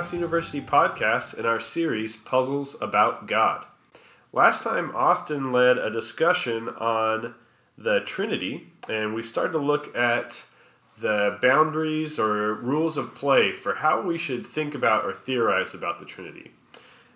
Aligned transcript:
University 0.00 0.62
podcast 0.62 1.38
in 1.38 1.44
our 1.44 1.60
series 1.60 2.16
Puzzles 2.16 2.74
About 2.80 3.26
God. 3.26 3.66
Last 4.32 4.64
time, 4.64 4.96
Austin 4.96 5.52
led 5.52 5.76
a 5.76 5.90
discussion 5.90 6.70
on 6.70 7.34
the 7.76 8.00
Trinity, 8.00 8.72
and 8.88 9.14
we 9.14 9.22
started 9.22 9.52
to 9.52 9.58
look 9.58 9.94
at 9.94 10.42
the 10.98 11.38
boundaries 11.42 12.18
or 12.18 12.54
rules 12.54 12.96
of 12.96 13.14
play 13.14 13.52
for 13.52 13.74
how 13.74 14.00
we 14.00 14.16
should 14.16 14.46
think 14.46 14.74
about 14.74 15.04
or 15.04 15.12
theorize 15.12 15.74
about 15.74 15.98
the 15.98 16.06
Trinity. 16.06 16.52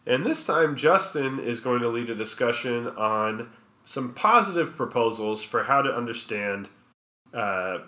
And 0.07 0.27
this 0.27 0.45
time, 0.45 0.77
Justin 0.77 1.39
is 1.39 1.61
going 1.61 1.81
to 1.81 1.89
lead 1.89 2.11
a 2.11 2.15
discussion 2.15 2.89
on 2.89 3.51
some 3.87 4.13
positive 4.13 4.77
proposals 4.77 5.43
for 5.43 5.65
how 5.65 5.81
to 5.81 5.91
understand 5.91 6.69
uh, 7.33 7.79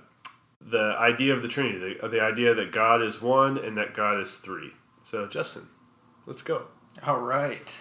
the 0.59 0.97
idea 0.99 1.35
of 1.35 1.43
the 1.43 1.49
Trinity, 1.49 1.97
the, 2.01 2.09
the 2.09 2.23
idea 2.23 2.55
that 2.55 2.73
God 2.73 3.03
is 3.03 3.21
one 3.21 3.59
and 3.59 3.77
that 3.77 3.95
God 3.95 4.19
is 4.21 4.37
three. 4.37 4.73
So, 5.07 5.25
Justin, 5.29 5.69
let's 6.27 6.43
go. 6.43 6.63
All 7.07 7.21
right. 7.21 7.81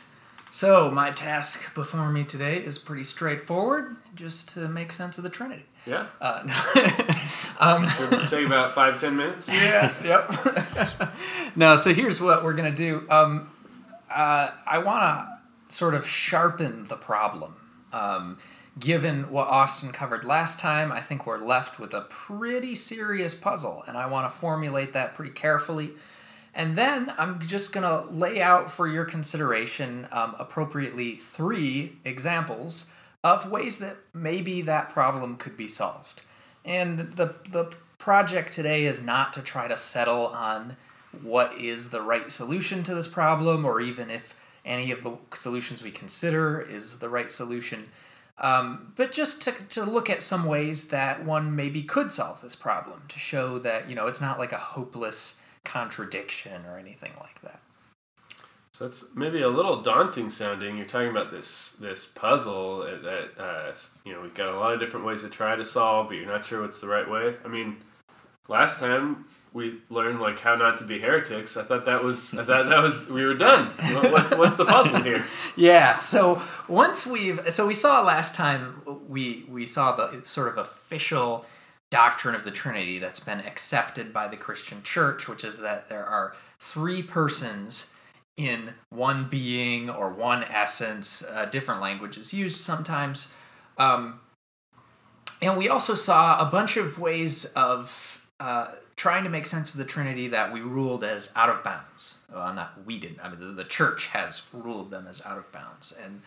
So, 0.51 0.91
my 0.91 1.09
task 1.09 1.73
before 1.73 2.11
me 2.11 2.23
today 2.23 2.57
is 2.57 2.77
pretty 2.77 3.03
straightforward, 3.03 3.95
just 4.13 4.49
to 4.49 4.69
make 4.69 4.91
sense 4.91 5.17
of 5.17 5.23
the 5.23 5.31
Trinity. 5.31 5.65
Yeah. 5.87 6.05
Uh, 6.21 6.43
no. 6.45 6.53
um, 7.59 7.87
take 8.27 8.45
about 8.45 8.73
five, 8.73 9.01
ten 9.01 9.17
minutes. 9.17 9.49
Yeah, 9.51 9.91
yep. 10.03 11.15
no, 11.55 11.77
so 11.77 11.95
here's 11.95 12.21
what 12.21 12.43
we're 12.43 12.53
going 12.53 12.69
to 12.69 12.77
do. 12.77 13.09
Um, 13.09 13.49
uh, 14.07 14.51
I 14.67 14.77
want 14.77 15.01
to 15.01 15.75
sort 15.75 15.95
of 15.95 16.05
sharpen 16.05 16.85
the 16.89 16.95
problem. 16.95 17.55
Um, 17.91 18.37
given 18.77 19.31
what 19.31 19.47
Austin 19.47 19.91
covered 19.91 20.25
last 20.25 20.59
time, 20.59 20.91
I 20.91 21.01
think 21.01 21.25
we're 21.25 21.43
left 21.43 21.79
with 21.79 21.95
a 21.95 22.01
pretty 22.01 22.75
serious 22.75 23.33
puzzle, 23.33 23.83
and 23.87 23.97
I 23.97 24.05
want 24.05 24.31
to 24.31 24.39
formulate 24.39 24.93
that 24.93 25.15
pretty 25.15 25.31
carefully. 25.31 25.93
And 26.55 26.77
then 26.77 27.13
I'm 27.17 27.41
just 27.41 27.73
going 27.73 27.83
to 27.83 28.09
lay 28.11 28.41
out 28.41 28.71
for 28.71 28.87
your 28.87 29.03
consideration 29.03 30.07
um, 30.11 30.35
appropriately 30.39 31.15
three 31.15 31.97
examples 32.05 32.89
of 33.25 33.51
ways 33.51 33.79
that 33.79 33.97
maybe 34.13 34.61
that 34.61 34.89
problem 34.89 35.35
could 35.35 35.57
be 35.57 35.67
solved. 35.67 36.21
And 36.63 37.17
the, 37.17 37.35
the 37.49 37.75
project 37.97 38.53
today 38.53 38.85
is 38.85 39.03
not 39.03 39.33
to 39.33 39.41
try 39.41 39.67
to 39.67 39.75
settle 39.75 40.27
on 40.27 40.77
what 41.21 41.53
is 41.59 41.89
the 41.89 42.01
right 42.01 42.31
solution 42.31 42.83
to 42.83 42.95
this 42.95 43.07
problem, 43.07 43.65
or 43.65 43.81
even 43.81 44.09
if 44.09 44.33
any 44.63 44.91
of 44.91 45.03
the 45.03 45.17
solutions 45.33 45.83
we 45.83 45.91
consider 45.91 46.61
is 46.61 46.99
the 46.99 47.09
right 47.09 47.31
solution. 47.31 47.89
Um, 48.37 48.93
but 48.95 49.11
just 49.11 49.41
to, 49.43 49.51
to 49.51 49.83
look 49.83 50.09
at 50.09 50.21
some 50.21 50.45
ways 50.45 50.87
that 50.89 51.23
one 51.23 51.55
maybe 51.55 51.83
could 51.83 52.11
solve 52.11 52.41
this 52.41 52.55
problem 52.55 53.03
to 53.07 53.19
show 53.19 53.59
that 53.59 53.89
you 53.89 53.95
know 53.95 54.07
it's 54.07 54.19
not 54.19 54.39
like 54.39 54.51
a 54.51 54.57
hopeless 54.57 55.39
contradiction 55.65 56.65
or 56.65 56.77
anything 56.77 57.11
like 57.19 57.41
that. 57.41 57.59
So 58.71 58.85
it's 58.85 59.05
maybe 59.15 59.41
a 59.41 59.47
little 59.47 59.81
daunting 59.81 60.29
sounding. 60.29 60.75
You're 60.75 60.85
talking 60.85 61.09
about 61.09 61.31
this 61.31 61.77
this 61.79 62.05
puzzle 62.05 62.79
that 62.79 63.29
uh, 63.37 63.71
you 64.03 64.11
know 64.11 64.21
we've 64.21 64.33
got 64.33 64.53
a 64.53 64.59
lot 64.59 64.73
of 64.73 64.81
different 64.81 65.05
ways 65.05 65.21
to 65.21 65.29
try 65.29 65.55
to 65.55 65.63
solve, 65.63 66.09
but 66.09 66.17
you're 66.17 66.27
not 66.27 66.45
sure 66.45 66.61
what's 66.61 66.81
the 66.81 66.87
right 66.87 67.09
way. 67.09 67.35
I 67.45 67.47
mean, 67.47 67.77
last 68.49 68.79
time 68.81 69.27
we 69.53 69.75
learned 69.89 70.19
like 70.19 70.41
how 70.41 70.55
not 70.55 70.77
to 70.79 70.83
be 70.83 70.99
heretics. 70.99 71.55
I 71.55 71.63
thought 71.63 71.85
that 71.85 72.03
was 72.03 72.33
I 72.33 72.43
thought 72.43 72.67
that 72.67 72.81
was 72.83 73.07
we 73.07 73.23
were 73.23 73.35
done. 73.35 73.67
What's 74.11 74.31
what's 74.35 74.57
the 74.57 74.65
puzzle 74.65 75.01
here? 75.01 75.23
yeah. 75.55 75.99
So 75.99 76.41
once 76.67 77.07
we've 77.07 77.39
so 77.53 77.65
we 77.65 77.73
saw 77.73 78.01
last 78.01 78.35
time 78.35 78.81
we 79.07 79.45
we 79.47 79.65
saw 79.65 79.95
the 79.95 80.21
sort 80.23 80.49
of 80.49 80.57
official 80.57 81.45
doctrine 81.91 82.35
of 82.35 82.43
the 82.43 82.51
Trinity 82.51 82.99
that's 82.99 83.19
been 83.19 83.39
accepted 83.39 84.13
by 84.13 84.27
the 84.27 84.37
Christian 84.37 84.81
Church, 84.83 85.27
which 85.27 85.43
is 85.43 85.57
that 85.57 85.87
there 85.87 86.05
are 86.05 86.33
three 86.59 87.01
persons 87.01 87.91
in 88.37 88.73
one 88.89 89.29
being 89.29 89.89
or 89.89 90.09
one 90.09 90.43
essence. 90.43 91.23
Uh, 91.23 91.45
different 91.45 91.81
languages 91.81 92.33
used 92.33 92.59
sometimes. 92.59 93.33
Um, 93.77 94.19
and 95.41 95.57
we 95.57 95.69
also 95.69 95.93
saw 95.93 96.39
a 96.39 96.49
bunch 96.49 96.77
of 96.77 96.99
ways 96.99 97.45
of 97.55 98.21
uh, 98.39 98.67
trying 98.95 99.23
to 99.23 99.29
make 99.29 99.45
sense 99.45 99.71
of 99.71 99.77
the 99.77 99.85
Trinity 99.85 100.27
that 100.27 100.51
we 100.51 100.61
ruled 100.61 101.03
as 101.03 101.31
out 101.35 101.49
of 101.49 101.63
bounds. 101.63 102.19
Well, 102.33 102.53
not 102.53 102.85
we 102.85 102.97
didn't. 102.97 103.19
I 103.23 103.29
mean, 103.29 103.39
the, 103.39 103.45
the 103.47 103.63
church 103.63 104.07
has 104.07 104.43
ruled 104.51 104.91
them 104.91 105.07
as 105.07 105.21
out 105.25 105.37
of 105.37 105.51
bounds, 105.51 105.97
and 106.03 106.21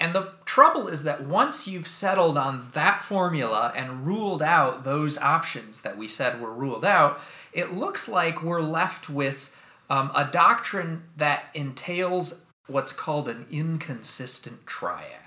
and 0.00 0.14
the 0.14 0.32
trouble 0.46 0.88
is 0.88 1.02
that 1.02 1.24
once 1.24 1.68
you've 1.68 1.86
settled 1.86 2.38
on 2.38 2.70
that 2.72 3.02
formula 3.02 3.70
and 3.76 4.06
ruled 4.06 4.40
out 4.40 4.82
those 4.82 5.18
options 5.18 5.82
that 5.82 5.98
we 5.98 6.08
said 6.08 6.40
were 6.40 6.52
ruled 6.52 6.86
out, 6.86 7.20
it 7.52 7.74
looks 7.74 8.08
like 8.08 8.42
we're 8.42 8.62
left 8.62 9.10
with 9.10 9.54
um, 9.90 10.10
a 10.16 10.24
doctrine 10.24 11.02
that 11.18 11.44
entails 11.52 12.46
what's 12.66 12.92
called 12.92 13.28
an 13.28 13.46
inconsistent 13.50 14.66
triad. 14.66 15.18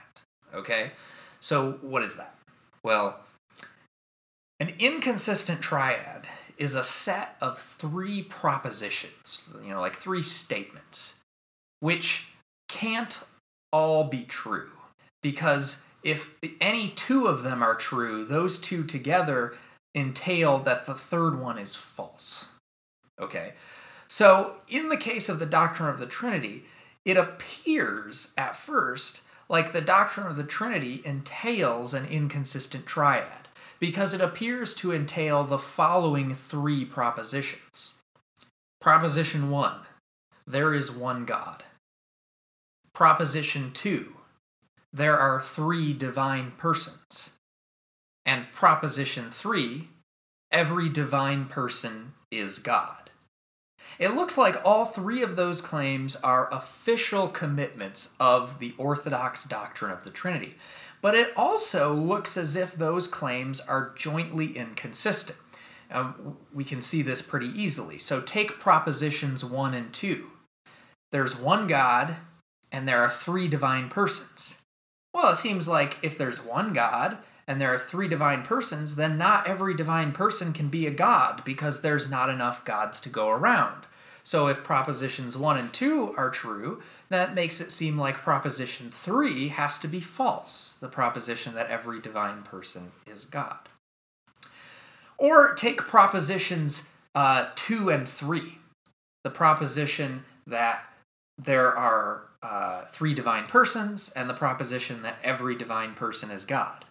Okay, 0.56 0.92
so 1.40 1.74
what 1.82 2.02
is 2.02 2.16
that? 2.16 2.36
Well, 2.82 3.20
an 4.60 4.74
inconsistent 4.80 5.62
triad 5.62 6.28
is 6.58 6.74
a 6.74 6.84
set 6.84 7.36
of 7.42 7.60
three 7.60 8.24
propositions, 8.24 9.44
you 9.64 9.70
know, 9.70 9.82
like 9.82 9.96
three 9.96 10.22
statements, 10.22 11.20
which 11.80 12.28
can't 12.68 13.24
all 13.74 14.06
be 14.06 14.24
true. 14.24 14.70
Because 15.22 15.84
if 16.04 16.34
any 16.62 16.90
two 16.90 17.28
of 17.28 17.44
them 17.44 17.62
are 17.62 17.76
true, 17.76 18.24
those 18.24 18.58
two 18.58 18.86
together 18.86 19.54
entail 19.96 20.60
that 20.60 20.86
the 20.86 20.94
third 20.94 21.40
one 21.40 21.58
is 21.58 21.76
false. 21.76 22.48
Okay? 23.20 23.54
So, 24.08 24.58
in 24.70 24.90
the 24.90 24.98
case 24.98 25.28
of 25.28 25.40
the 25.40 25.46
doctrine 25.46 25.90
of 25.90 26.00
the 26.00 26.06
Trinity, 26.06 26.66
it 27.04 27.18
appears 27.18 28.34
at 28.38 28.56
first 28.56 29.24
like 29.50 29.72
the 29.72 29.82
doctrine 29.82 30.28
of 30.28 30.36
the 30.36 30.44
Trinity 30.44 31.02
entails 31.04 31.94
an 31.94 32.06
inconsistent 32.06 32.86
triad 32.86 33.48
because 33.80 34.14
it 34.14 34.22
appears 34.22 34.74
to 34.76 34.94
entail 34.94 35.44
the 35.44 35.58
following 35.58 36.34
three 36.34 36.86
propositions. 36.86 37.92
Proposition 38.80 39.50
1 39.50 39.76
There 40.46 40.74
is 40.74 40.92
one 40.92 41.26
God. 41.26 41.64
Proposition 42.94 43.72
2 43.72 44.16
There 44.92 45.18
are 45.18 45.42
three 45.42 45.94
divine 45.94 46.52
persons. 46.58 47.38
And 48.26 48.52
Proposition 48.52 49.30
3 49.32 49.90
Every 50.52 50.90
divine 50.90 51.46
person 51.46 52.14
is 52.32 52.60
God. 52.60 53.10
It 54.00 54.16
looks 54.16 54.38
like 54.38 54.56
all 54.64 54.86
three 54.86 55.22
of 55.22 55.36
those 55.36 55.62
claims 55.62 56.16
are 56.18 56.52
official 56.54 57.28
commitments 57.28 58.14
of 58.20 58.60
the 58.60 58.74
Orthodox 58.78 59.44
doctrine 59.44 59.92
of 59.92 60.04
the 60.04 60.10
Trinity 60.10 60.56
but 61.04 61.16
it 61.16 61.34
also 61.36 61.94
looks 61.94 62.38
as 62.38 62.56
if 62.56 62.76
those 62.76 63.08
claims 63.08 63.60
are 63.60 63.92
jointly 63.94 64.56
inconsistent. 64.56 65.38
Um, 65.92 66.38
we 66.54 66.64
can 66.64 66.82
see 66.82 67.02
this 67.02 67.22
pretty 67.22 67.48
easily. 67.48 68.00
So 68.00 68.22
take 68.22 68.58
propositions 68.58 69.44
1 69.44 69.74
and 69.74 69.94
2. 69.94 70.32
There's 71.12 71.36
one 71.36 71.68
God, 71.68 72.16
and 72.74 72.88
there 72.88 73.02
are 73.02 73.10
three 73.10 73.48
divine 73.48 73.88
persons. 73.88 74.56
Well, 75.14 75.32
it 75.32 75.36
seems 75.36 75.68
like 75.68 76.00
if 76.02 76.18
there's 76.18 76.44
one 76.44 76.74
God 76.74 77.20
and 77.48 77.62
there 77.62 77.74
are 77.74 77.80
three 77.80 78.08
divine 78.08 78.42
persons, 78.42 78.96
then 78.96 79.18
not 79.18 79.48
every 79.48 79.76
divine 79.76 80.12
person 80.12 80.52
can 80.52 80.70
be 80.70 80.88
a 80.88 80.92
God 80.92 81.44
because 81.46 81.82
there's 81.82 82.10
not 82.10 82.30
enough 82.30 82.66
gods 82.66 83.00
to 83.02 83.10
go 83.10 83.30
around. 83.30 83.86
So 84.24 84.48
if 84.48 84.64
propositions 84.64 85.38
1 85.38 85.58
and 85.58 85.74
2 85.74 86.16
are 86.18 86.30
true, 86.30 86.82
that 87.10 87.36
makes 87.36 87.60
it 87.60 87.72
seem 87.72 87.98
like 87.98 88.18
proposition 88.18 88.90
3 88.90 89.50
has 89.50 89.78
to 89.80 89.88
be 89.88 90.00
false, 90.00 90.78
the 90.80 90.88
proposition 90.88 91.54
that 91.56 91.70
every 91.70 92.00
divine 92.00 92.42
person 92.42 92.94
is 93.06 93.26
God. 93.26 93.60
Or 95.18 95.54
take 95.54 95.80
propositions 95.80 96.90
uh, 97.14 97.50
2 97.56 97.90
and 97.90 98.08
3, 98.08 98.58
the 99.26 99.30
proposition 99.30 100.24
that 100.48 100.93
there 101.38 101.76
are 101.76 102.30
uh, 102.42 102.86
three 102.86 103.14
divine 103.14 103.46
persons, 103.46 104.12
and 104.16 104.30
the 104.30 104.34
proposition 104.34 105.02
that 105.04 105.18
every 105.24 105.56
divine 105.56 105.94
person 105.94 106.30
is 106.30 106.46
God. 106.46 106.86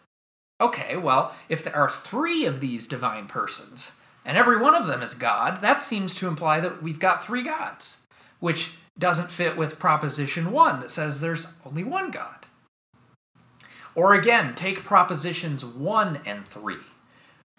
Okay, 0.60 0.96
well, 0.96 1.34
if 1.48 1.62
there 1.62 1.76
are 1.76 1.90
three 1.90 2.46
of 2.46 2.60
these 2.60 2.86
divine 2.86 3.26
persons, 3.26 3.92
and 4.24 4.36
every 4.36 4.60
one 4.60 4.74
of 4.74 4.86
them 4.86 5.02
is 5.02 5.14
God, 5.14 5.60
that 5.60 5.82
seems 5.82 6.14
to 6.14 6.28
imply 6.28 6.60
that 6.60 6.82
we've 6.82 7.00
got 7.00 7.24
three 7.24 7.42
gods, 7.42 8.02
which 8.40 8.72
doesn't 8.98 9.32
fit 9.32 9.56
with 9.56 9.78
Proposition 9.78 10.52
1 10.52 10.80
that 10.80 10.90
says 10.90 11.20
there's 11.20 11.48
only 11.66 11.84
one 11.84 12.10
God. 12.10 12.46
Or 13.94 14.14
again, 14.14 14.54
take 14.54 14.84
Propositions 14.84 15.64
1 15.64 16.20
and 16.24 16.46
3. 16.46 16.76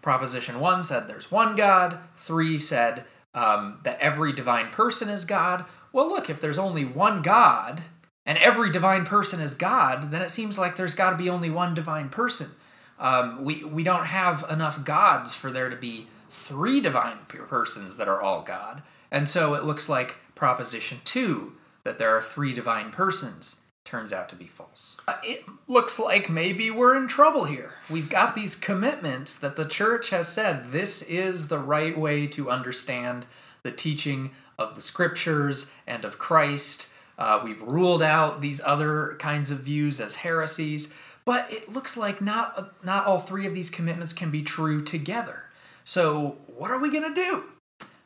Proposition 0.02 0.60
1 0.60 0.84
said 0.84 1.08
there's 1.08 1.32
one 1.32 1.56
God, 1.56 2.00
3 2.16 2.60
said 2.60 3.06
um, 3.34 3.80
that 3.84 4.00
every 4.00 4.34
divine 4.34 4.70
person 4.70 5.10
is 5.10 5.26
God. 5.26 5.66
Well, 5.92 6.08
look, 6.08 6.30
if 6.30 6.40
there's 6.40 6.58
only 6.58 6.86
one 6.86 7.22
God 7.22 7.82
and 8.26 8.38
every 8.38 8.72
divine 8.72 9.06
person 9.06 9.40
is 9.40 9.54
God, 9.54 10.12
then 10.12 10.22
it 10.22 10.30
seems 10.30 10.58
like 10.58 10.76
there's 10.76 10.96
got 10.96 11.12
to 11.12 11.18
be 11.18 11.30
only 11.30 11.50
one 11.50 11.74
divine 11.74 12.10
person. 12.10 12.52
Um, 13.00 13.44
we, 13.44 13.64
we 13.64 13.84
don't 13.84 14.06
have 14.06 14.46
enough 14.50 14.86
gods 14.86 15.34
for 15.34 15.52
there 15.52 15.70
to 15.70 15.76
be 15.76 16.08
three 16.30 16.80
divine 16.80 17.18
persons 17.28 17.98
that 17.98 18.08
are 18.08 18.22
all 18.22 18.42
God. 18.44 18.82
And 19.12 19.28
so 19.28 19.54
it 19.56 19.64
looks 19.64 19.90
like 19.90 20.16
Proposition 20.36 21.00
2, 21.04 21.54
that 21.84 21.98
there 22.00 22.16
are 22.16 22.22
three 22.22 22.54
divine 22.54 22.92
persons, 22.92 23.62
turns 23.86 24.14
out 24.14 24.30
to 24.30 24.36
be 24.36 24.46
false. 24.46 24.98
Uh, 25.08 25.16
it 25.24 25.44
looks 25.68 26.00
like 26.00 26.30
maybe 26.30 26.72
we're 26.72 26.96
in 26.96 27.08
trouble 27.08 27.46
here. 27.46 27.74
We've 27.90 28.10
got 28.10 28.36
these 28.36 28.56
commitments 28.56 29.36
that 29.36 29.56
the 29.56 29.66
church 29.66 30.10
has 30.10 30.28
said 30.28 30.72
this 30.72 31.02
is 31.04 31.48
the 31.48 31.60
right 31.60 31.98
way 31.98 32.28
to 32.28 32.50
understand 32.50 33.26
the 33.64 33.72
teaching 33.72 34.32
of 34.58 34.76
the 34.76 34.82
scriptures 34.82 35.72
and 35.86 36.06
of 36.06 36.18
Christ. 36.18 36.88
Uh, 37.18 37.42
we've 37.44 37.62
ruled 37.62 38.02
out 38.02 38.42
these 38.42 38.62
other 38.64 39.16
kinds 39.20 39.52
of 39.52 39.60
views 39.60 40.00
as 40.00 40.18
heresies, 40.18 40.94
but 41.26 41.52
it 41.52 41.70
looks 41.70 41.96
like 41.96 42.22
not 42.22 42.84
not 42.84 43.06
all 43.06 43.20
three 43.20 43.46
of 43.46 43.54
these 43.54 43.70
commitments 43.70 44.14
can 44.14 44.32
be 44.32 44.42
true 44.42 44.82
together. 44.82 45.46
So 45.84 46.38
what 46.48 46.72
are 46.72 46.82
we 46.82 46.92
gonna 46.92 47.14
do? 47.14 47.44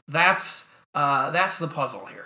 That's 0.07 0.65
uh, 0.93 1.31
that's 1.31 1.57
the 1.57 1.67
puzzle 1.67 2.07
here. 2.07 2.25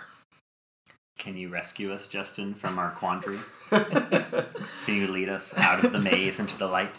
Can 1.22 1.36
you 1.36 1.50
rescue 1.50 1.92
us, 1.92 2.08
Justin, 2.08 2.52
from 2.52 2.80
our 2.80 2.90
quandary? 2.90 3.38
Can 3.70 4.44
you 4.88 5.06
lead 5.06 5.28
us 5.28 5.56
out 5.56 5.84
of 5.84 5.92
the 5.92 6.00
maze 6.00 6.40
into 6.40 6.58
the 6.58 6.66
light? 6.66 6.90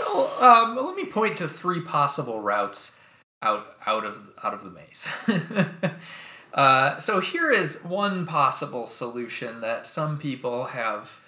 Well, 0.00 0.34
um, 0.42 0.84
let 0.84 0.96
me 0.96 1.04
point 1.04 1.36
to 1.36 1.46
three 1.46 1.80
possible 1.80 2.40
routes 2.40 2.96
out 3.40 3.76
out 3.86 4.04
of 4.04 4.30
out 4.42 4.52
of 4.52 4.64
the 4.64 4.70
maze. 4.70 5.08
uh, 6.54 6.98
so 6.98 7.20
here 7.20 7.52
is 7.52 7.84
one 7.84 8.26
possible 8.26 8.88
solution 8.88 9.60
that 9.60 9.86
some 9.86 10.18
people 10.18 10.64
have 10.64 11.20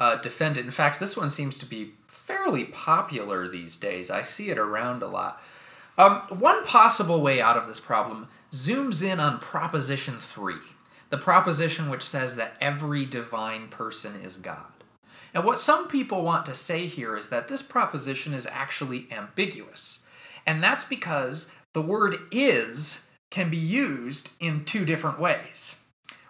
uh, 0.00 0.16
defended. 0.16 0.64
In 0.64 0.72
fact, 0.72 0.98
this 0.98 1.16
one 1.16 1.30
seems 1.30 1.56
to 1.58 1.66
be 1.66 1.92
fairly 2.08 2.64
popular 2.64 3.46
these 3.46 3.76
days. 3.76 4.10
I 4.10 4.22
see 4.22 4.50
it 4.50 4.58
around 4.58 5.04
a 5.04 5.08
lot. 5.08 5.40
Um, 5.96 6.22
one 6.30 6.64
possible 6.64 7.20
way 7.20 7.40
out 7.40 7.56
of 7.56 7.68
this 7.68 7.78
problem 7.78 8.26
zooms 8.50 9.04
in 9.04 9.20
on 9.20 9.38
Proposition 9.38 10.18
3, 10.18 10.56
the 11.12 11.18
proposition 11.18 11.90
which 11.90 12.02
says 12.02 12.36
that 12.36 12.54
every 12.58 13.04
divine 13.04 13.68
person 13.68 14.18
is 14.22 14.38
God. 14.38 14.72
And 15.34 15.44
what 15.44 15.58
some 15.58 15.86
people 15.86 16.24
want 16.24 16.46
to 16.46 16.54
say 16.54 16.86
here 16.86 17.18
is 17.18 17.28
that 17.28 17.48
this 17.48 17.60
proposition 17.60 18.32
is 18.32 18.48
actually 18.50 19.06
ambiguous. 19.12 20.06
And 20.46 20.64
that's 20.64 20.84
because 20.84 21.52
the 21.74 21.82
word 21.82 22.16
is 22.30 23.10
can 23.30 23.50
be 23.50 23.58
used 23.58 24.30
in 24.40 24.64
two 24.64 24.86
different 24.86 25.20
ways. 25.20 25.76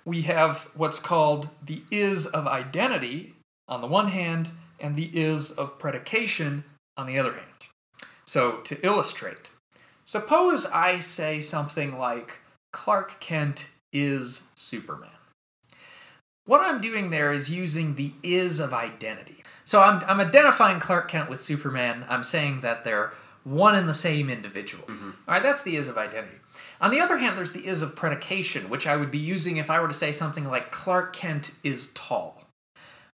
We 0.05 0.23
have 0.23 0.69
what's 0.75 0.99
called 0.99 1.49
the 1.65 1.85
is 1.93 2.27
of 2.27 2.49
identity 2.49 3.35
on 3.69 3.83
the 3.83 3.87
one 3.87 4.09
hand, 4.09 4.51
and 4.81 4.97
the 4.97 5.11
is 5.17 5.53
of 5.53 5.79
predication 5.79 6.65
on 6.97 7.07
the 7.07 7.21
other 7.21 7.35
hand. 7.35 7.47
So, 8.27 8.57
to 8.65 8.85
illustrate, 8.85 9.51
suppose 10.05 10.67
I 10.67 10.99
say 10.99 11.41
something 11.41 11.97
like 11.97 12.41
Clark 12.73 13.21
Kent 13.21 13.69
is 13.93 14.49
Superman. 14.55 15.11
What 16.45 16.61
I'm 16.61 16.81
doing 16.81 17.11
there 17.11 17.33
is 17.33 17.51
using 17.51 17.95
the 17.95 18.15
is 18.23 18.59
of 18.59 18.73
identity. 18.73 19.45
So 19.65 19.81
I'm, 19.81 20.03
I'm 20.07 20.21
identifying 20.21 20.81
Clark 20.81 21.09
Kent 21.09 21.31
with 21.31 21.41
Superman. 21.41 22.05
I'm 22.09 22.25
saying 22.25 22.63
that 22.63 22.85
they're 22.85 23.13
one 23.45 23.75
and 23.75 23.89
the 23.89 23.95
same 23.95 24.29
individual. 24.29 24.85
Mm-hmm. 24.85 25.11
All 25.29 25.35
right, 25.35 25.43
that's 25.43 25.63
the 25.63 25.77
is 25.77 25.89
of 25.89 25.97
identity. 25.97 26.37
On 26.81 26.91
the 26.91 27.01
other 27.01 27.19
hand, 27.19 27.39
there's 27.39 27.53
the 27.53 27.65
is 27.67 27.81
of 27.81 27.95
predication, 27.95 28.69
which 28.69 28.87
I 28.87 28.97
would 28.97 29.11
be 29.11 29.19
using 29.19 29.57
if 29.57 29.71
I 29.71 29.81
were 29.81 29.89
to 29.89 29.95
say 29.95 30.11
something 30.11 30.45
like 30.45 30.73
Clark 30.73 31.13
Kent 31.13 31.53
is 31.63 31.93
tall. 31.95 32.43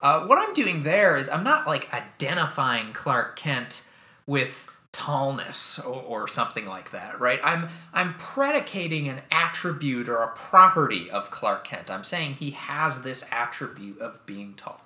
Uh, 0.02 0.26
what 0.28 0.38
I'm 0.38 0.54
doing 0.54 0.84
there 0.84 1.18
is 1.18 1.30
I'm 1.30 1.44
not 1.44 1.66
like 1.66 1.92
identifying 1.92 2.94
Clark 2.94 3.36
Kent 3.36 3.82
with 4.28 4.68
tallness 4.96 5.80
or, 5.80 6.02
or, 6.02 6.28
something 6.28 6.66
like 6.66 6.92
that, 6.92 7.20
right? 7.20 7.40
I'm 7.44 7.68
I'm 7.94 8.14
predicating 8.14 9.10
an 9.10 9.22
attribute 9.30 10.08
or 10.08 10.24
a 10.24 10.30
property 10.30 11.10
of 11.10 11.30
Clark 11.32 11.66
Kent. 11.66 11.92
I'm 11.92 12.04
saying 12.04 12.36
he 12.36 12.52
has 12.52 13.04
this 13.04 13.26
attribute 13.32 14.00
of 14.00 14.26
being 14.26 14.54
tall. 14.56 14.82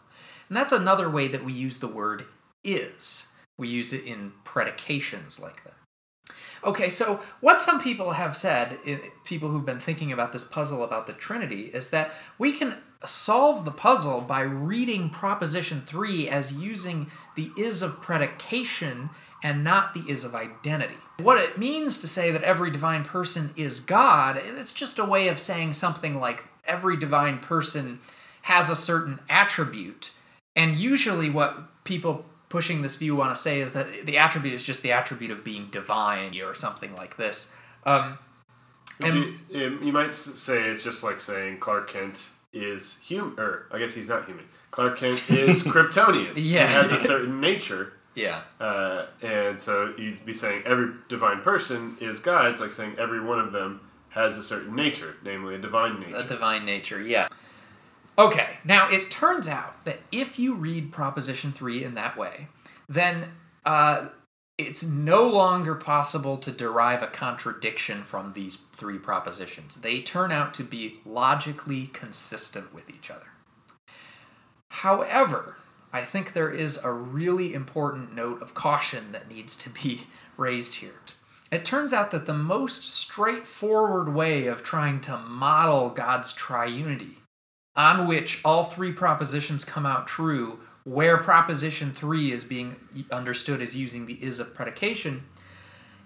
And 0.48 0.58
that's 0.58 0.72
another 0.72 1.10
way 1.10 1.28
that 1.28 1.46
we 1.46 1.54
use 1.54 1.78
the 1.78 1.88
word 1.88 2.26
is. 2.64 3.28
We 3.58 3.68
use 3.68 3.94
it 3.94 4.06
in 4.06 4.34
predications 4.44 5.40
like 5.40 5.64
that. 5.64 5.74
Okay, 6.64 6.90
so 6.90 7.22
what 7.40 7.62
some 7.62 7.82
people 7.82 8.12
have 8.12 8.36
said, 8.36 8.78
people 9.24 9.50
who've 9.50 9.66
been 9.66 9.80
thinking 9.80 10.12
about 10.12 10.34
this 10.34 10.44
puzzle 10.44 10.84
about 10.84 11.08
the 11.08 11.14
Trinity, 11.14 11.66
is 11.74 11.92
that 11.92 12.14
we 12.38 12.52
can 12.52 12.78
solve 13.06 13.64
the 13.64 13.72
puzzle 13.72 14.22
by 14.22 14.42
reading 14.42 15.10
Proposition 15.10 15.82
3 15.86 16.28
as 16.28 16.54
using 16.54 17.10
the 17.36 17.52
is 17.58 17.82
of 17.82 18.02
predication 18.02 19.10
and 19.44 19.64
not 19.64 19.94
the 19.94 20.04
is 20.08 20.24
of 20.24 20.36
identity. 20.36 20.96
What 21.20 21.38
it 21.38 21.58
means 21.58 21.98
to 22.00 22.08
say 22.08 22.32
that 22.32 22.44
every 22.44 22.72
divine 22.72 23.04
person 23.04 23.52
is 23.56 23.80
God, 23.80 24.38
it's 24.38 24.74
just 24.74 25.00
a 25.00 25.06
way 25.06 25.28
of 25.28 25.40
saying 25.40 25.74
something 25.74 26.20
like 26.20 26.46
every 26.66 26.98
divine 26.98 27.40
person 27.40 28.00
has 28.44 28.70
a 28.70 28.76
certain 28.76 29.20
attribute. 29.30 30.12
And 30.56 30.76
usually, 30.76 31.30
what 31.30 31.84
people 31.84 32.26
pushing 32.50 32.82
this 32.82 32.96
view 32.96 33.16
want 33.16 33.36
to 33.36 33.42
say 33.42 33.62
is 33.62 33.74
that 33.74 34.06
the 34.06 34.18
attribute 34.18 34.54
is 34.54 34.64
just 34.64 34.82
the 34.82 34.92
attribute 34.92 35.32
of 35.32 35.44
being 35.44 35.68
divine 35.70 36.40
or 36.42 36.54
something 36.56 36.96
like 36.96 37.18
this. 37.18 37.52
Um, 37.86 38.18
and 39.00 39.40
you, 39.50 39.80
you 39.82 39.94
might 39.94 40.14
say 40.14 40.64
it's 40.64 40.84
just 40.84 41.04
like 41.04 41.22
saying 41.22 41.60
Clark 41.60 41.90
Kent 41.90 42.28
is 42.52 42.98
human, 43.02 43.40
or 43.40 43.68
I 43.72 43.80
guess 43.80 43.94
he's 43.94 44.10
not 44.10 44.26
human. 44.26 44.46
Clark 44.72 44.98
Kent 44.98 45.30
is 45.30 45.64
Kryptonian. 45.66 46.34
yeah, 46.36 46.68
he 46.68 46.74
has 46.74 46.92
a 46.92 46.98
certain 46.98 47.40
nature. 47.40 47.94
Yeah. 48.20 48.42
Uh, 48.60 49.06
and 49.22 49.60
so 49.60 49.94
you'd 49.98 50.26
be 50.26 50.34
saying 50.34 50.64
every 50.66 50.94
divine 51.08 51.42
person 51.42 51.98
is 52.02 52.20
God. 52.20 52.52
It's 52.52 52.62
like 52.62 52.72
saying 52.72 52.96
every 53.00 53.22
one 53.22 53.40
of 53.40 53.52
them 53.52 53.82
has 54.10 54.38
a 54.38 54.44
certain 54.44 54.76
nature, 54.76 55.16
namely 55.24 55.56
a 55.56 55.60
divine 55.60 56.00
nature. 56.00 56.18
A 56.18 56.24
divine 56.24 56.66
nature, 56.66 57.02
yeah. 57.02 57.28
Okay, 58.18 58.58
now 58.66 58.90
it 58.90 59.10
turns 59.10 59.48
out 59.48 59.86
that 59.86 60.00
if 60.12 60.38
you 60.38 60.54
read 60.54 60.92
Proposition 60.92 61.52
3 61.52 61.84
in 61.86 61.94
that 61.94 62.18
way, 62.18 62.50
then 62.90 63.30
uh, 63.66 64.10
it's 64.58 64.84
no 64.84 65.26
longer 65.26 65.74
possible 65.74 66.38
to 66.38 66.52
derive 66.52 67.02
a 67.02 67.08
contradiction 67.08 68.04
from 68.04 68.34
these 68.34 68.58
three 68.74 68.98
propositions. 68.98 69.78
They 69.78 70.02
turn 70.02 70.34
out 70.34 70.54
to 70.56 70.64
be 70.64 71.00
logically 71.06 71.88
consistent 71.94 72.74
with 72.74 72.90
each 72.90 73.10
other. 73.10 73.28
However, 74.70 75.56
I 75.92 76.04
think 76.04 76.34
there 76.34 76.52
is 76.52 76.80
a 76.84 76.92
really 76.92 77.54
important 77.54 78.14
note 78.14 78.42
of 78.42 78.54
caution 78.54 79.12
that 79.12 79.30
needs 79.30 79.56
to 79.58 79.70
be 79.70 80.08
raised 80.38 80.76
here. 80.76 81.02
It 81.52 81.66
turns 81.66 81.94
out 81.94 82.12
that 82.12 82.28
the 82.28 82.34
most 82.34 82.92
straightforward 82.92 84.14
way 84.14 84.46
of 84.46 84.64
trying 84.64 85.02
to 85.02 85.18
model 85.18 85.90
God's 85.90 86.34
triunity, 86.34 87.16
on 87.76 88.08
which 88.08 88.40
all 88.46 88.64
three 88.64 88.92
propositions 88.92 89.66
come 89.66 89.86
out 89.86 90.06
true, 90.06 90.60
where 90.84 91.18
proposition 91.18 91.92
3 91.92 92.32
is 92.32 92.44
being 92.44 92.76
understood 93.12 93.62
as 93.62 93.76
using 93.76 94.06
the 94.06 94.24
is 94.24 94.40
of 94.40 94.54
predication, 94.54 95.24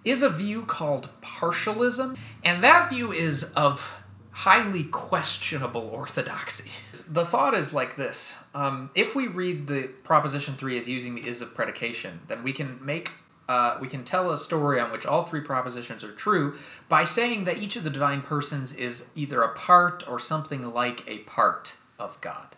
is 0.06 0.22
a 0.22 0.30
view 0.30 0.64
called 0.64 1.10
partialism, 1.22 2.18
and 2.44 2.64
that 2.64 2.90
view 2.90 3.12
is 3.12 3.44
of 3.54 4.04
highly 4.32 4.84
questionable 4.86 5.90
orthodoxy. 5.94 6.72
The 7.08 7.26
thought 7.26 7.54
is 7.54 7.74
like 7.74 7.96
this 7.96 8.34
um, 8.54 8.90
if 8.96 9.16
we 9.16 9.28
read 9.28 9.68
the 9.68 9.90
proposition 10.04 10.56
3 10.56 10.78
as 10.78 10.88
using 10.88 11.16
the 11.16 11.28
is 11.28 11.42
of 11.42 11.56
predication, 11.56 12.22
then 12.28 12.44
we 12.44 12.54
can 12.54 12.84
make 12.84 13.12
uh, 13.50 13.78
we 13.82 13.90
can 13.90 14.06
tell 14.06 14.32
a 14.32 14.38
story 14.38 14.80
on 14.80 14.90
which 14.90 15.06
all 15.06 15.24
three 15.24 15.42
propositions 15.42 16.02
are 16.02 16.14
true 16.14 16.56
by 16.88 17.04
saying 17.04 17.44
that 17.44 17.58
each 17.58 17.76
of 17.76 17.84
the 17.84 17.90
divine 17.90 18.22
persons 18.22 18.74
is 18.74 19.10
either 19.16 19.42
a 19.42 19.54
part 19.54 20.08
or 20.08 20.18
something 20.18 20.72
like 20.72 21.06
a 21.06 21.18
part 21.20 21.76
of 22.00 22.20
God. 22.22 22.56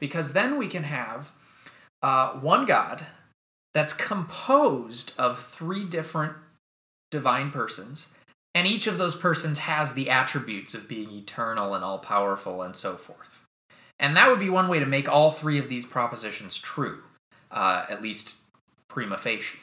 Because 0.00 0.32
then 0.32 0.56
we 0.56 0.68
can 0.68 0.84
have 0.84 1.32
uh, 2.02 2.30
one 2.30 2.64
God 2.64 3.04
that's 3.74 3.92
composed 3.92 5.12
of 5.18 5.38
three 5.38 5.84
different 5.84 6.32
divine 7.10 7.50
persons 7.50 8.08
and 8.54 8.66
each 8.66 8.86
of 8.86 8.98
those 8.98 9.14
persons 9.14 9.60
has 9.60 9.92
the 9.92 10.10
attributes 10.10 10.74
of 10.74 10.88
being 10.88 11.10
eternal 11.10 11.74
and 11.74 11.84
all 11.84 11.98
powerful 11.98 12.62
and 12.62 12.76
so 12.76 12.96
forth. 12.96 13.41
And 13.98 14.16
that 14.16 14.28
would 14.28 14.40
be 14.40 14.50
one 14.50 14.68
way 14.68 14.78
to 14.78 14.86
make 14.86 15.08
all 15.08 15.30
three 15.30 15.58
of 15.58 15.68
these 15.68 15.86
propositions 15.86 16.58
true, 16.58 17.02
uh, 17.50 17.86
at 17.88 18.02
least 18.02 18.36
prima 18.88 19.18
facie. 19.18 19.58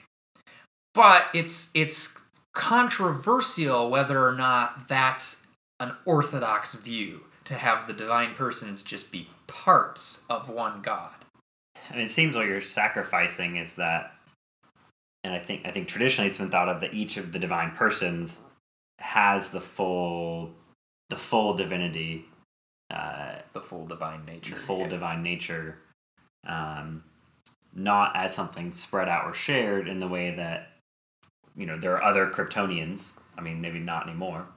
But 0.93 1.25
it's 1.33 1.69
it's 1.73 2.17
controversial 2.53 3.89
whether 3.89 4.25
or 4.25 4.33
not 4.33 4.87
that's 4.87 5.45
an 5.79 5.93
orthodox 6.05 6.73
view 6.73 7.21
to 7.45 7.53
have 7.55 7.87
the 7.87 7.93
divine 7.93 8.33
persons 8.33 8.83
just 8.83 9.11
be 9.11 9.27
parts 9.47 10.23
of 10.29 10.49
one 10.49 10.81
God. 10.81 11.11
Mean, 11.91 12.01
it 12.01 12.11
seems 12.11 12.35
what 12.35 12.45
you're 12.45 12.61
sacrificing 12.61 13.55
is 13.55 13.75
that, 13.75 14.13
and 15.23 15.33
I 15.33 15.39
think 15.39 15.65
I 15.65 15.71
think 15.71 15.87
traditionally 15.87 16.29
it's 16.29 16.37
been 16.37 16.51
thought 16.51 16.69
of 16.69 16.81
that 16.81 16.93
each 16.93 17.17
of 17.17 17.31
the 17.31 17.39
divine 17.39 17.71
persons 17.71 18.41
has 18.99 19.51
the 19.51 19.61
full 19.61 20.51
the 21.09 21.15
full 21.15 21.55
divinity 21.55 22.25
uh, 22.91 23.35
the 23.53 23.61
full 23.61 23.85
divine 23.85 24.25
nature 24.25 24.55
the 24.55 24.59
full 24.59 24.79
yeah. 24.81 24.87
divine 24.89 25.23
nature 25.23 25.77
um, 26.47 27.03
not 27.73 28.15
as 28.15 28.33
something 28.33 28.71
spread 28.71 29.07
out 29.07 29.25
or 29.25 29.33
shared 29.33 29.87
in 29.87 29.99
the 29.99 30.07
way 30.07 30.31
that 30.35 30.71
you 31.55 31.65
know 31.65 31.77
there 31.77 31.93
are 31.93 32.03
other 32.03 32.29
kryptonians 32.29 33.13
i 33.37 33.41
mean 33.41 33.61
maybe 33.61 33.79
not 33.79 34.07
anymore 34.07 34.47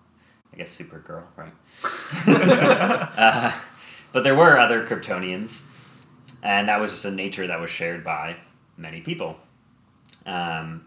I 0.53 0.59
guess 0.59 0.77
Supergirl, 0.77 1.25
right? 1.37 1.53
uh, 3.17 3.53
but 4.13 4.25
there 4.25 4.35
were 4.35 4.59
other 4.59 4.87
Kryptonians, 4.87 5.65
and 6.43 6.69
that 6.69 6.81
was 6.81 6.91
just 6.91 7.05
a 7.05 7.11
nature 7.11 7.47
that 7.47 7.61
was 7.61 7.71
shared 7.71 8.05
by 8.05 8.37
many 8.77 9.01
people. 9.01 9.37
Um, 10.27 10.87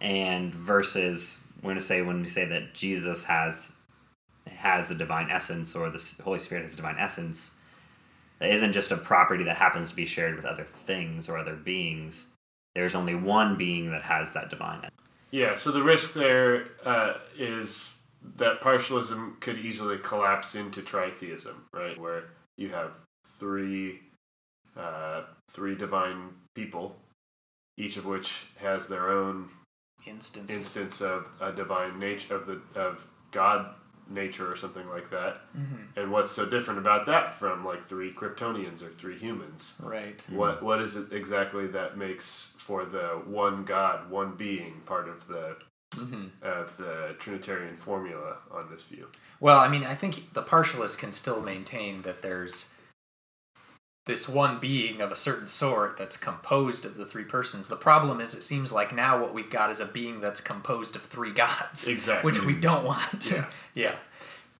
and 0.00 0.54
versus, 0.54 1.38
we're 1.62 1.68
going 1.68 1.76
to 1.76 1.82
say 1.82 2.02
when 2.02 2.22
we 2.22 2.28
say 2.28 2.46
that 2.46 2.74
Jesus 2.74 3.24
has 3.24 3.72
has 4.46 4.88
the 4.88 4.94
divine 4.94 5.30
essence 5.30 5.74
or 5.74 5.90
the 5.90 6.02
Holy 6.22 6.38
Spirit 6.38 6.62
has 6.62 6.72
the 6.72 6.76
divine 6.78 6.96
essence, 6.98 7.52
that 8.38 8.50
isn't 8.50 8.72
just 8.72 8.90
a 8.90 8.96
property 8.96 9.44
that 9.44 9.56
happens 9.56 9.90
to 9.90 9.96
be 9.96 10.06
shared 10.06 10.36
with 10.36 10.44
other 10.44 10.64
things 10.64 11.28
or 11.28 11.38
other 11.38 11.54
beings. 11.54 12.30
There's 12.74 12.94
only 12.94 13.14
one 13.14 13.56
being 13.56 13.90
that 13.92 14.02
has 14.02 14.32
that 14.32 14.50
divine. 14.50 14.78
essence. 14.78 14.92
Yeah, 15.30 15.56
so 15.56 15.70
the 15.70 15.82
risk 15.82 16.14
there 16.14 16.66
uh, 16.84 17.14
is 17.38 18.02
that 18.36 18.60
partialism 18.60 19.40
could 19.40 19.58
easily 19.58 19.98
collapse 19.98 20.54
into 20.54 20.80
tritheism, 20.80 21.54
right? 21.72 21.98
Where 21.98 22.24
you 22.56 22.70
have 22.70 22.92
three, 23.26 24.00
uh, 24.76 25.22
three 25.50 25.74
divine 25.74 26.30
people, 26.54 26.96
each 27.76 27.96
of 27.96 28.06
which 28.06 28.46
has 28.56 28.88
their 28.88 29.08
own 29.08 29.48
Instance. 30.06 30.52
instance 30.52 31.00
of 31.00 31.30
a 31.40 31.50
divine 31.52 31.98
nature 31.98 32.36
of 32.36 32.46
the 32.46 32.60
of 32.74 33.08
God 33.30 33.74
nature 34.08 34.50
or 34.50 34.56
something 34.56 34.88
like 34.88 35.10
that. 35.10 35.42
Mhm. 35.56 35.88
And 35.96 36.12
what's 36.12 36.30
so 36.30 36.46
different 36.46 36.80
about 36.80 37.06
that 37.06 37.34
from 37.38 37.64
like 37.64 37.82
three 37.82 38.12
Kryptonians 38.12 38.82
or 38.82 38.90
three 38.90 39.18
humans? 39.18 39.74
Right. 39.80 40.24
What 40.28 40.62
what 40.62 40.80
is 40.80 40.96
it 40.96 41.12
exactly 41.12 41.66
that 41.68 41.96
makes 41.96 42.54
for 42.58 42.84
the 42.84 43.22
one 43.24 43.64
God, 43.64 44.10
one 44.10 44.34
being 44.34 44.82
part 44.86 45.08
of 45.08 45.26
the 45.28 45.56
hmm 45.94 46.26
of 46.42 46.76
the 46.76 47.14
Trinitarian 47.18 47.76
formula 47.76 48.38
on 48.50 48.68
this 48.70 48.82
view? 48.82 49.08
Well, 49.40 49.58
I 49.58 49.68
mean, 49.68 49.84
I 49.84 49.94
think 49.94 50.32
the 50.32 50.42
partialist 50.42 50.98
can 50.98 51.12
still 51.12 51.40
maintain 51.40 52.02
that 52.02 52.22
there's 52.22 52.70
this 54.06 54.28
one 54.28 54.58
being 54.60 55.00
of 55.00 55.10
a 55.10 55.16
certain 55.16 55.46
sort 55.46 55.96
that's 55.96 56.16
composed 56.16 56.84
of 56.84 56.96
the 56.96 57.06
three 57.06 57.24
persons. 57.24 57.68
The 57.68 57.76
problem 57.76 58.20
is, 58.20 58.34
it 58.34 58.42
seems 58.42 58.70
like 58.72 58.94
now 58.94 59.20
what 59.20 59.32
we've 59.32 59.50
got 59.50 59.70
is 59.70 59.80
a 59.80 59.86
being 59.86 60.20
that's 60.20 60.40
composed 60.42 60.94
of 60.94 61.02
three 61.02 61.32
gods, 61.32 61.88
Exactly. 61.88 62.30
which 62.30 62.42
we 62.42 62.54
don't 62.54 62.84
want. 62.84 63.30
Yeah. 63.30 63.46
yeah. 63.74 63.94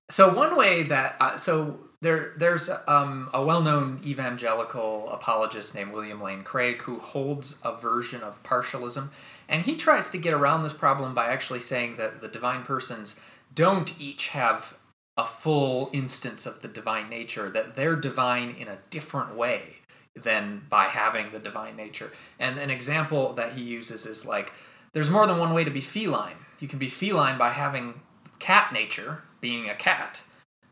So 0.09 0.33
one 0.33 0.57
way 0.57 0.83
that 0.83 1.15
uh, 1.19 1.37
so 1.37 1.79
there 2.01 2.33
there's 2.37 2.69
um, 2.87 3.29
a 3.33 3.43
well-known 3.43 3.99
evangelical 4.05 5.09
apologist 5.11 5.73
named 5.73 5.91
William 5.93 6.21
Lane 6.21 6.43
Craig 6.43 6.81
who 6.83 6.99
holds 6.99 7.59
a 7.63 7.75
version 7.75 8.21
of 8.21 8.41
partialism, 8.43 9.09
and 9.49 9.63
he 9.63 9.75
tries 9.75 10.09
to 10.09 10.17
get 10.17 10.33
around 10.33 10.63
this 10.63 10.73
problem 10.73 11.13
by 11.13 11.27
actually 11.27 11.59
saying 11.59 11.97
that 11.97 12.21
the 12.21 12.27
divine 12.27 12.63
persons 12.63 13.19
don't 13.53 13.99
each 13.99 14.29
have 14.29 14.77
a 15.17 15.25
full 15.25 15.89
instance 15.93 16.45
of 16.45 16.61
the 16.61 16.67
divine 16.67 17.09
nature, 17.09 17.49
that 17.49 17.75
they're 17.75 17.95
divine 17.95 18.55
in 18.57 18.67
a 18.67 18.79
different 18.89 19.35
way 19.35 19.77
than 20.15 20.63
by 20.69 20.85
having 20.85 21.31
the 21.31 21.39
divine 21.39 21.75
nature. 21.75 22.11
And 22.39 22.57
an 22.57 22.69
example 22.69 23.33
that 23.33 23.53
he 23.53 23.61
uses 23.61 24.05
is 24.05 24.25
like 24.25 24.51
there's 24.93 25.09
more 25.09 25.27
than 25.27 25.37
one 25.37 25.53
way 25.53 25.63
to 25.63 25.71
be 25.71 25.81
feline. 25.81 26.37
You 26.59 26.67
can 26.67 26.79
be 26.79 26.87
feline 26.87 27.37
by 27.37 27.49
having 27.49 28.01
cat 28.39 28.71
nature, 28.71 29.23
being 29.41 29.69
a 29.69 29.75
cat, 29.75 30.21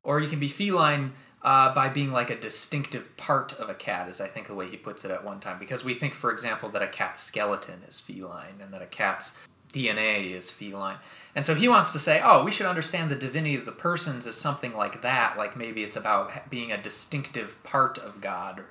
or 0.04 0.20
you 0.20 0.30
can 0.30 0.40
be 0.40 0.48
feline 0.48 1.14
uh, 1.42 1.74
by 1.74 1.90
being 1.90 2.12
like 2.12 2.30
a 2.30 2.40
distinctive 2.40 3.16
part 3.18 3.54
of 3.60 3.70
a 3.70 3.74
cat, 3.74 4.08
is 4.08 4.22
I 4.22 4.28
think 4.28 4.48
the 4.48 4.56
way 4.56 4.68
he 4.70 4.78
puts 4.78 5.04
it 5.04 5.12
at 5.12 5.26
one 5.26 5.42
time. 5.42 5.60
Because 5.60 5.84
we 5.84 5.94
think, 5.94 6.14
for 6.14 6.32
example, 6.32 6.70
that 6.70 6.82
a 6.82 6.88
cat's 6.88 7.22
skeleton 7.22 7.82
is 7.88 8.00
feline 8.00 8.62
and 8.62 8.74
that 8.74 8.82
a 8.82 8.86
cat's 8.86 9.34
DNA 9.74 10.32
is 10.32 10.50
feline. 10.50 10.98
And 11.36 11.46
so 11.46 11.56
he 11.56 11.68
wants 11.68 11.92
to 11.92 12.00
say, 12.00 12.22
oh, 12.24 12.44
we 12.44 12.51
should 12.51 12.68
understand 12.68 13.10
the 13.10 13.15
divinity 13.15 13.56
of 13.56 13.65
the 13.65 13.72
persons 13.72 14.27
as 14.27 14.36
something 14.36 14.75
like 14.75 15.01
that, 15.01 15.36
like 15.38 15.58
maybe 15.58 15.84
it's 15.84 15.96
about 15.96 16.50
being 16.50 16.72
a 16.72 16.82
distinctive 16.82 17.62
part 17.63 17.98
of 17.98 18.22
God. 18.22 18.63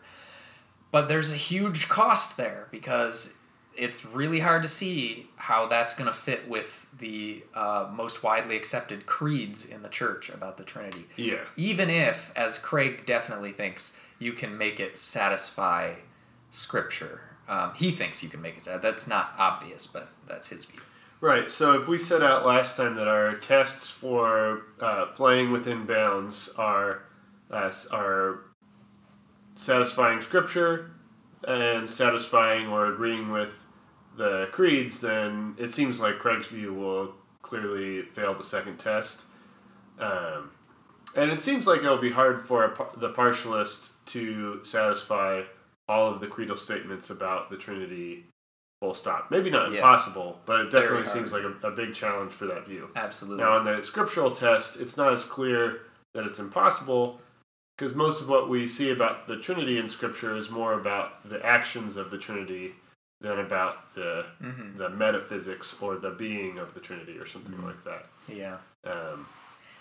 But 0.93 1.09
there's 1.09 1.33
a 1.33 1.37
huge 1.37 1.89
cost 1.89 2.37
there 2.37 2.69
because 2.71 3.35
it's 3.75 4.05
really 4.05 4.41
hard 4.41 4.63
to 4.63 4.69
see 4.69 5.27
how 5.37 5.67
that's 5.67 5.95
going 5.95 6.07
to 6.07 6.13
fit 6.13 6.49
with 6.49 6.87
the 6.97 7.43
uh, 7.55 7.89
most 7.93 8.23
widely 8.23 8.57
accepted 8.57 9.07
creeds 9.07 9.65
in 9.65 9.83
the 9.83 9.89
church 9.89 10.29
about 10.29 10.57
the 10.57 10.65
Trinity. 10.65 11.07
Yeah. 11.17 11.41
Even 11.57 11.91
if, 11.91 12.31
as 12.37 12.59
Craig 12.59 13.07
definitely 13.07 13.53
thinks, 13.53 13.97
you 14.19 14.33
can 14.33 14.57
make 14.57 14.79
it 14.79 14.99
satisfy 14.99 15.95
Scripture. 16.51 17.23
Um, 17.49 17.73
he 17.75 17.91
thinks 17.91 18.23
you 18.23 18.29
can 18.29 18.41
make 18.41 18.59
it. 18.59 18.83
That's 18.83 19.07
not 19.07 19.35
obvious, 19.39 19.87
but 19.87 20.09
that's 20.29 20.49
his 20.49 20.65
view. 20.67 20.81
Right. 21.23 21.49
So 21.49 21.81
if 21.81 21.87
we 21.87 21.99
set 21.99 22.21
out 22.21 22.45
last 22.45 22.77
time 22.77 22.97
that 22.97 23.07
our 23.07 23.37
tests 23.37 23.89
for 23.89 24.63
uh, 24.81 25.07
playing 25.15 25.53
within 25.53 25.87
bounds 25.87 26.53
are 26.59 27.05
uh, 27.49 27.71
are 27.93 28.41
satisfying 29.55 30.21
Scripture 30.21 30.91
and 31.47 31.89
satisfying 31.89 32.67
or 32.67 32.93
agreeing 32.93 33.31
with 33.31 33.65
the 34.17 34.49
creeds, 34.51 34.99
then 34.99 35.55
it 35.59 35.71
seems 35.71 36.01
like 36.01 36.19
Craig's 36.19 36.49
view 36.49 36.75
will 36.75 37.15
clearly 37.43 38.03
fail 38.03 38.35
the 38.35 38.43
second 38.43 38.79
test. 38.79 39.23
Um, 40.01 40.51
and 41.15 41.31
it 41.31 41.39
seems 41.39 41.69
like 41.69 41.83
it'll 41.83 41.99
be 41.99 42.11
hard 42.11 42.43
for 42.43 42.75
the 42.97 43.11
partialist 43.11 43.91
to 44.07 44.65
satisfy 44.65 45.43
all 45.89 46.13
of 46.13 46.19
the 46.19 46.27
creedal 46.27 46.57
statements 46.57 47.11
about 47.11 47.49
the 47.49 47.57
Trinity 47.57 48.25
full 48.83 48.95
stop. 48.95 49.31
Maybe 49.31 49.49
not 49.49 49.71
Yeah. 49.71 49.77
impossible, 49.77 50.41
but 50.45 50.63
it 50.63 50.71
definitely 50.73 51.05
seems 51.07 51.33
like 51.33 51.45
a, 51.45 51.55
a 51.69 51.71
big 51.71 51.95
challenge 51.95 52.33
for 52.33 52.47
that 52.47 52.67
view. 52.67 52.91
Absolutely. 52.97 53.45
Now, 53.45 53.57
on 53.59 53.65
the 53.65 53.81
scriptural 53.85 54.33
test, 54.33 54.81
it's 54.81 54.97
not 54.97 55.13
as 55.13 55.23
clear 55.23 55.83
that 56.15 56.25
it's 56.27 56.41
impossible 56.41 57.21
because 57.79 57.95
most 57.95 58.21
of 58.21 58.29
what 58.29 58.49
we 58.49 58.67
see 58.67 58.91
about 58.91 59.29
the 59.29 59.37
Trinity 59.37 59.79
in 59.79 59.89
Scripture 59.89 60.35
is 60.37 60.51
more 60.51 60.73
about 60.73 61.29
the 61.29 61.41
actions 61.47 61.97
of 61.97 62.11
the 62.11 62.19
Trinity 62.19 62.73
than 63.21 63.39
about 63.39 63.95
the 63.95 64.27
hmm 64.41 64.77
the 64.77 64.89
metaphysics 64.89 65.77
or 65.81 65.95
the 65.97 66.11
being 66.11 66.59
of 66.59 66.75
the 66.75 66.81
Trinity 66.81 67.17
or 67.19 67.25
something 67.27 67.65
like 67.65 67.85
that. 67.85 68.07
Yeah. 68.29 68.57
Um, 68.85 69.29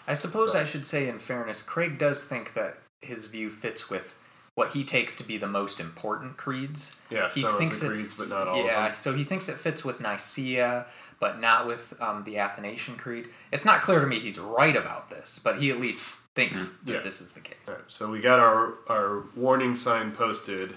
I 0.07 0.13
suppose 0.13 0.55
I 0.55 0.63
should 0.63 0.85
say, 0.85 1.09
in 1.09 1.17
fairness, 1.17 1.63
Craig 1.63 1.97
does 1.97 2.23
think 2.23 2.53
that 2.53 2.77
his 3.01 3.25
view 3.25 3.49
fits 3.49 3.89
with 3.89 4.13
what 4.55 4.73
he 4.73 4.83
takes 4.83 5.15
to 5.15 5.23
be 5.23 5.37
the 5.37 5.47
most 5.47 5.79
important 5.79 6.35
creeds. 6.37 6.97
yeah, 7.09 7.29
He 7.31 7.41
thinks 7.43 7.81
it's 7.81 7.91
creeds, 7.91 8.17
but 8.19 8.29
not 8.29 8.47
all 8.47 8.57
yeah. 8.65 8.85
of 8.85 8.91
them. 8.91 8.95
So 8.97 9.13
he 9.13 9.23
thinks 9.23 9.47
it 9.49 9.55
fits 9.57 9.85
with 9.85 10.01
Nicaea, 10.01 10.85
but 11.19 11.39
not 11.39 11.65
with 11.67 11.93
um, 12.01 12.23
the 12.25 12.37
Athanasian 12.37 12.97
Creed. 12.97 13.29
It's 13.51 13.63
not 13.65 13.81
clear 13.81 13.99
to 14.01 14.07
me 14.07 14.19
he's 14.19 14.37
right 14.39 14.75
about 14.75 15.09
this, 15.09 15.39
but 15.41 15.59
he 15.61 15.71
at 15.71 15.79
least 15.79 16.09
thinks 16.35 16.67
that 16.67 16.79
Mm-hmm. 16.85 16.91
Yeah. 16.95 17.01
this 17.01 17.21
is 17.21 17.31
the 17.33 17.39
case. 17.41 17.57
All 17.67 17.75
right, 17.75 17.83
so 17.87 18.09
we 18.09 18.19
got 18.21 18.39
our 18.39 18.73
our 18.87 19.23
warning 19.35 19.75
sign 19.75 20.11
posted 20.11 20.75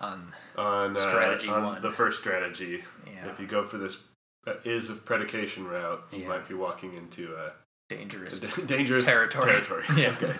On 0.00 0.32
on 0.56 0.92
uh, 0.92 0.94
Strategy 0.94 1.48
on 1.48 1.62
one. 1.64 1.82
the 1.82 1.90
first 1.90 2.18
strategy. 2.20 2.84
yeah, 3.06 3.28
If 3.30 3.40
you 3.40 3.46
go 3.46 3.64
for 3.64 3.78
this 3.78 4.04
uh, 4.46 4.54
is 4.64 4.90
of 4.90 5.04
predication 5.04 5.66
route, 5.66 6.02
you 6.12 6.20
Yeah. 6.20 6.28
might 6.28 6.48
be 6.48 6.54
walking 6.54 6.94
into 6.94 7.34
a, 7.36 7.52
dangerous 7.88 8.40
a 8.42 8.62
dangerous 8.66 9.04
territory. 9.04 9.46
territory. 9.46 9.84
Yeah. 9.96 10.10
Okay. 10.20 10.36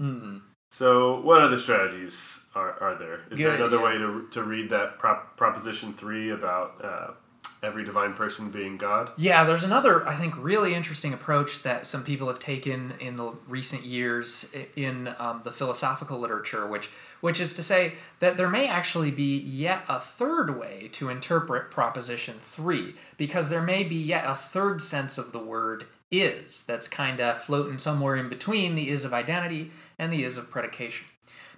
Mm. 0.00 0.40
So, 0.68 1.20
what 1.20 1.42
other 1.42 1.58
strategies 1.58 2.44
are, 2.54 2.72
are 2.80 2.98
there? 2.98 3.20
Is 3.30 3.38
there 3.38 3.54
another 3.54 3.76
yeah. 3.76 3.84
way 3.84 3.98
to, 3.98 4.26
to 4.32 4.42
read 4.42 4.70
that 4.70 4.98
prop, 4.98 5.36
proposition 5.36 5.92
three 5.92 6.30
about 6.30 6.84
uh, 6.84 7.10
every 7.62 7.84
divine 7.84 8.14
person 8.14 8.50
being 8.50 8.76
God? 8.76 9.10
Yeah, 9.16 9.44
there's 9.44 9.64
another, 9.64 10.06
I 10.06 10.14
think, 10.14 10.34
really 10.36 10.74
interesting 10.74 11.12
approach 11.12 11.62
that 11.62 11.86
some 11.86 12.02
people 12.02 12.28
have 12.28 12.38
taken 12.38 12.94
in 13.00 13.16
the 13.16 13.32
recent 13.48 13.84
years 13.84 14.50
in 14.74 15.14
um, 15.18 15.42
the 15.44 15.52
philosophical 15.52 16.18
literature, 16.18 16.66
which, 16.66 16.86
which 17.20 17.40
is 17.40 17.52
to 17.54 17.62
say 17.62 17.94
that 18.20 18.36
there 18.36 18.48
may 18.48 18.66
actually 18.68 19.10
be 19.10 19.38
yet 19.38 19.82
a 19.88 20.00
third 20.00 20.58
way 20.58 20.88
to 20.92 21.08
interpret 21.08 21.70
Proposition 21.70 22.36
3, 22.40 22.94
because 23.16 23.48
there 23.48 23.62
may 23.62 23.82
be 23.82 23.96
yet 23.96 24.24
a 24.26 24.34
third 24.34 24.80
sense 24.80 25.18
of 25.18 25.32
the 25.32 25.38
word 25.38 25.86
is 26.10 26.62
that's 26.62 26.86
kind 26.86 27.20
of 27.20 27.42
floating 27.42 27.78
somewhere 27.78 28.14
in 28.14 28.28
between 28.28 28.76
the 28.76 28.88
is 28.88 29.04
of 29.04 29.12
identity 29.12 29.72
and 29.98 30.12
the 30.12 30.24
is 30.24 30.36
of 30.36 30.50
predication. 30.50 31.06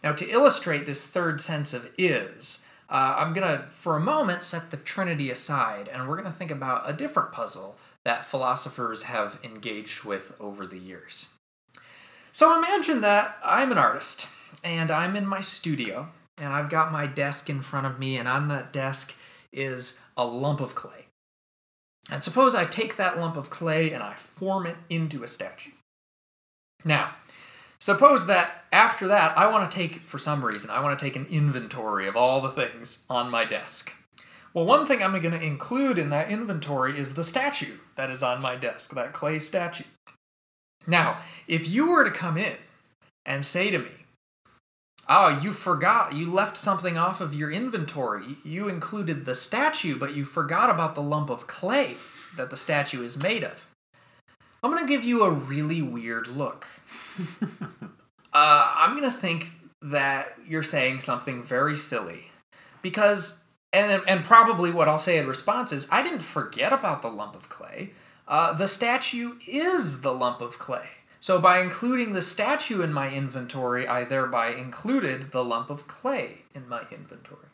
Now, 0.02 0.12
to 0.12 0.28
illustrate 0.28 0.87
this 0.87 1.04
third 1.04 1.40
sense 1.40 1.75
of 1.75 1.90
is, 1.99 2.64
uh, 2.88 3.16
I'm 3.18 3.35
going 3.35 3.47
to, 3.47 3.71
for 3.71 3.97
a 3.97 4.00
moment, 4.00 4.45
set 4.45 4.71
the 4.71 4.76
Trinity 4.76 5.30
aside, 5.30 5.88
and 5.88 6.09
we're 6.09 6.16
going 6.16 6.30
to 6.30 6.38
think 6.38 6.50
about 6.50 6.88
a 6.88 6.92
different 6.92 7.33
puzzle 7.33 7.76
that 8.04 8.25
philosophers 8.25 9.02
have 9.04 9.38
engaged 9.42 10.04
with 10.04 10.37
over 10.40 10.66
the 10.66 10.78
years. 10.78 11.28
So 12.33 12.57
imagine 12.57 13.00
that 13.00 13.37
I'm 13.45 13.73
an 13.73 13.78
artist, 13.78 14.28
and 14.62 14.90
I'm 14.90 15.16
in 15.16 15.26
my 15.26 15.40
studio, 15.40 16.09
and 16.38 16.52
I've 16.52 16.71
got 16.71 16.92
my 16.92 17.07
desk 17.07 17.50
in 17.50 17.61
front 17.61 17.87
of 17.87 17.99
me, 17.99 18.16
and 18.16 18.28
on 18.28 18.49
that 18.49 18.73
desk 18.73 19.14
is 19.52 19.99
a 20.16 20.25
lump 20.25 20.61
of 20.61 20.75
clay. 20.75 21.07
And 22.11 22.23
suppose 22.23 22.54
I 22.54 22.64
take 22.64 22.97
that 22.97 23.18
lump 23.18 23.37
of 23.37 23.50
clay 23.50 23.92
and 23.92 24.02
I 24.02 24.14
form 24.14 24.66
it 24.66 24.76
into 24.88 25.23
a 25.23 25.28
statue. 25.28 25.73
Now, 26.85 27.14
Suppose 27.81 28.27
that 28.27 28.65
after 28.73 29.07
that, 29.09 29.37
I 29.39 29.47
want 29.47 29.71
to 29.71 29.77
take, 29.77 30.07
for 30.07 30.19
some 30.19 30.45
reason, 30.45 30.71
I 30.71 30.81
want 30.81 30.99
to 30.99 31.05
take 31.05 31.17
an 31.17 31.27
inventory 31.31 32.09
of 32.09 32.17
all 32.17 32.41
the 32.41 32.49
things 32.49 33.05
on 33.09 33.31
my 33.31 33.45
desk. 33.45 33.93
Well, 34.53 34.65
one 34.65 34.87
thing 34.87 35.03
I'm 35.03 35.13
going 35.13 35.39
to 35.39 35.47
include 35.47 35.99
in 35.99 36.11
that 36.11 36.31
inventory 36.31 36.99
is 36.99 37.15
the 37.15 37.23
statue 37.23 37.77
that 37.95 38.11
is 38.11 38.23
on 38.23 38.43
my 38.43 38.57
desk, 38.57 38.95
that 38.95 39.13
clay 39.13 39.39
statue. 39.39 39.85
Now, 40.87 41.19
if 41.47 41.69
you 41.69 41.91
were 41.91 42.05
to 42.05 42.11
come 42.11 42.37
in 42.37 42.57
and 43.25 43.45
say 43.45 43.71
to 43.71 43.79
me, 43.79 43.91
Oh, 45.11 45.41
you 45.43 45.53
forgot, 45.53 46.15
you 46.15 46.31
left 46.31 46.59
something 46.59 46.99
off 46.99 47.23
of 47.23 47.33
your 47.33 47.51
inventory. 47.51 48.37
You 48.45 48.69
included 48.69 49.25
the 49.25 49.35
statue, 49.35 49.99
but 49.99 50.15
you 50.15 50.27
forgot 50.27 50.69
about 50.69 50.95
the 50.95 51.03
lump 51.03 51.31
of 51.31 51.47
clay 51.47 51.97
that 52.37 52.51
the 52.51 52.57
statue 52.57 53.03
is 53.03 53.23
made 53.23 53.43
of. 53.43 53.67
I'm 54.63 54.71
going 54.71 54.85
to 54.85 54.89
give 54.89 55.05
you 55.05 55.23
a 55.23 55.33
really 55.33 55.81
weird 55.81 56.27
look. 56.27 56.67
uh, 58.33 58.73
I'm 58.77 59.01
to 59.03 59.11
think 59.11 59.49
that 59.83 60.39
you're 60.47 60.63
saying 60.63 61.01
something 61.01 61.43
very 61.43 61.77
silly. 61.77 62.31
Because, 62.83 63.45
and, 63.73 64.03
and 64.07 64.25
probably 64.25 64.71
what 64.71 64.89
I'll 64.89 64.99
say 64.99 65.19
in 65.19 65.27
response 65.27 65.73
is, 65.73 65.89
I 65.91 66.03
didn't 66.03 66.21
forget 66.21 66.73
about 66.73 67.03
the 67.03 67.09
lump 67.09 67.35
of 67.35 67.49
clay. 67.49 67.91
Uh, 68.27 68.53
the 68.53 68.69
statue 68.69 69.37
is 69.49 70.03
the 70.03 70.13
lump 70.13 70.41
of 70.41 70.59
clay. 70.59 70.89
So 71.21 71.41
by 71.41 71.61
including 71.61 72.13
the 72.13 72.23
statue 72.23 72.83
in 72.83 72.93
my 72.93 73.11
inventory, 73.11 73.89
I 73.89 74.05
thereby 74.05 74.51
included 74.51 75.33
the 75.33 75.45
lump 75.45 75.71
of 75.71 75.89
clay 75.89 76.45
in 76.55 76.69
my 76.69 76.83
inventory. 76.93 77.49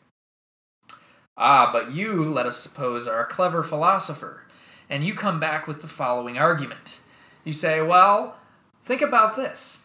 Ah, 1.37 1.69
but 1.73 1.91
you, 1.91 2.23
let 2.23 2.45
us 2.45 2.57
suppose, 2.57 3.07
are 3.07 3.21
a 3.21 3.25
clever 3.25 3.63
philosopher, 3.63 4.43
and 4.89 5.03
you 5.03 5.13
come 5.13 5.39
back 5.39 5.67
with 5.67 5.81
the 5.81 5.87
following 5.87 6.37
argument. 6.37 6.99
You 7.43 7.53
say, 7.53 7.81
well, 7.81 8.37
think 8.85 9.01
about 9.01 9.35
this. 9.35 9.79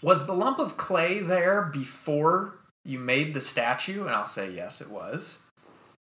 Was 0.00 0.26
the 0.26 0.34
lump 0.34 0.58
of 0.60 0.76
clay 0.76 1.20
there 1.20 1.62
before 1.62 2.58
you 2.84 2.98
made 2.98 3.34
the 3.34 3.40
statue? 3.40 4.02
And 4.02 4.10
I'll 4.10 4.26
say, 4.26 4.50
yes, 4.50 4.80
it 4.80 4.90
was. 4.90 5.38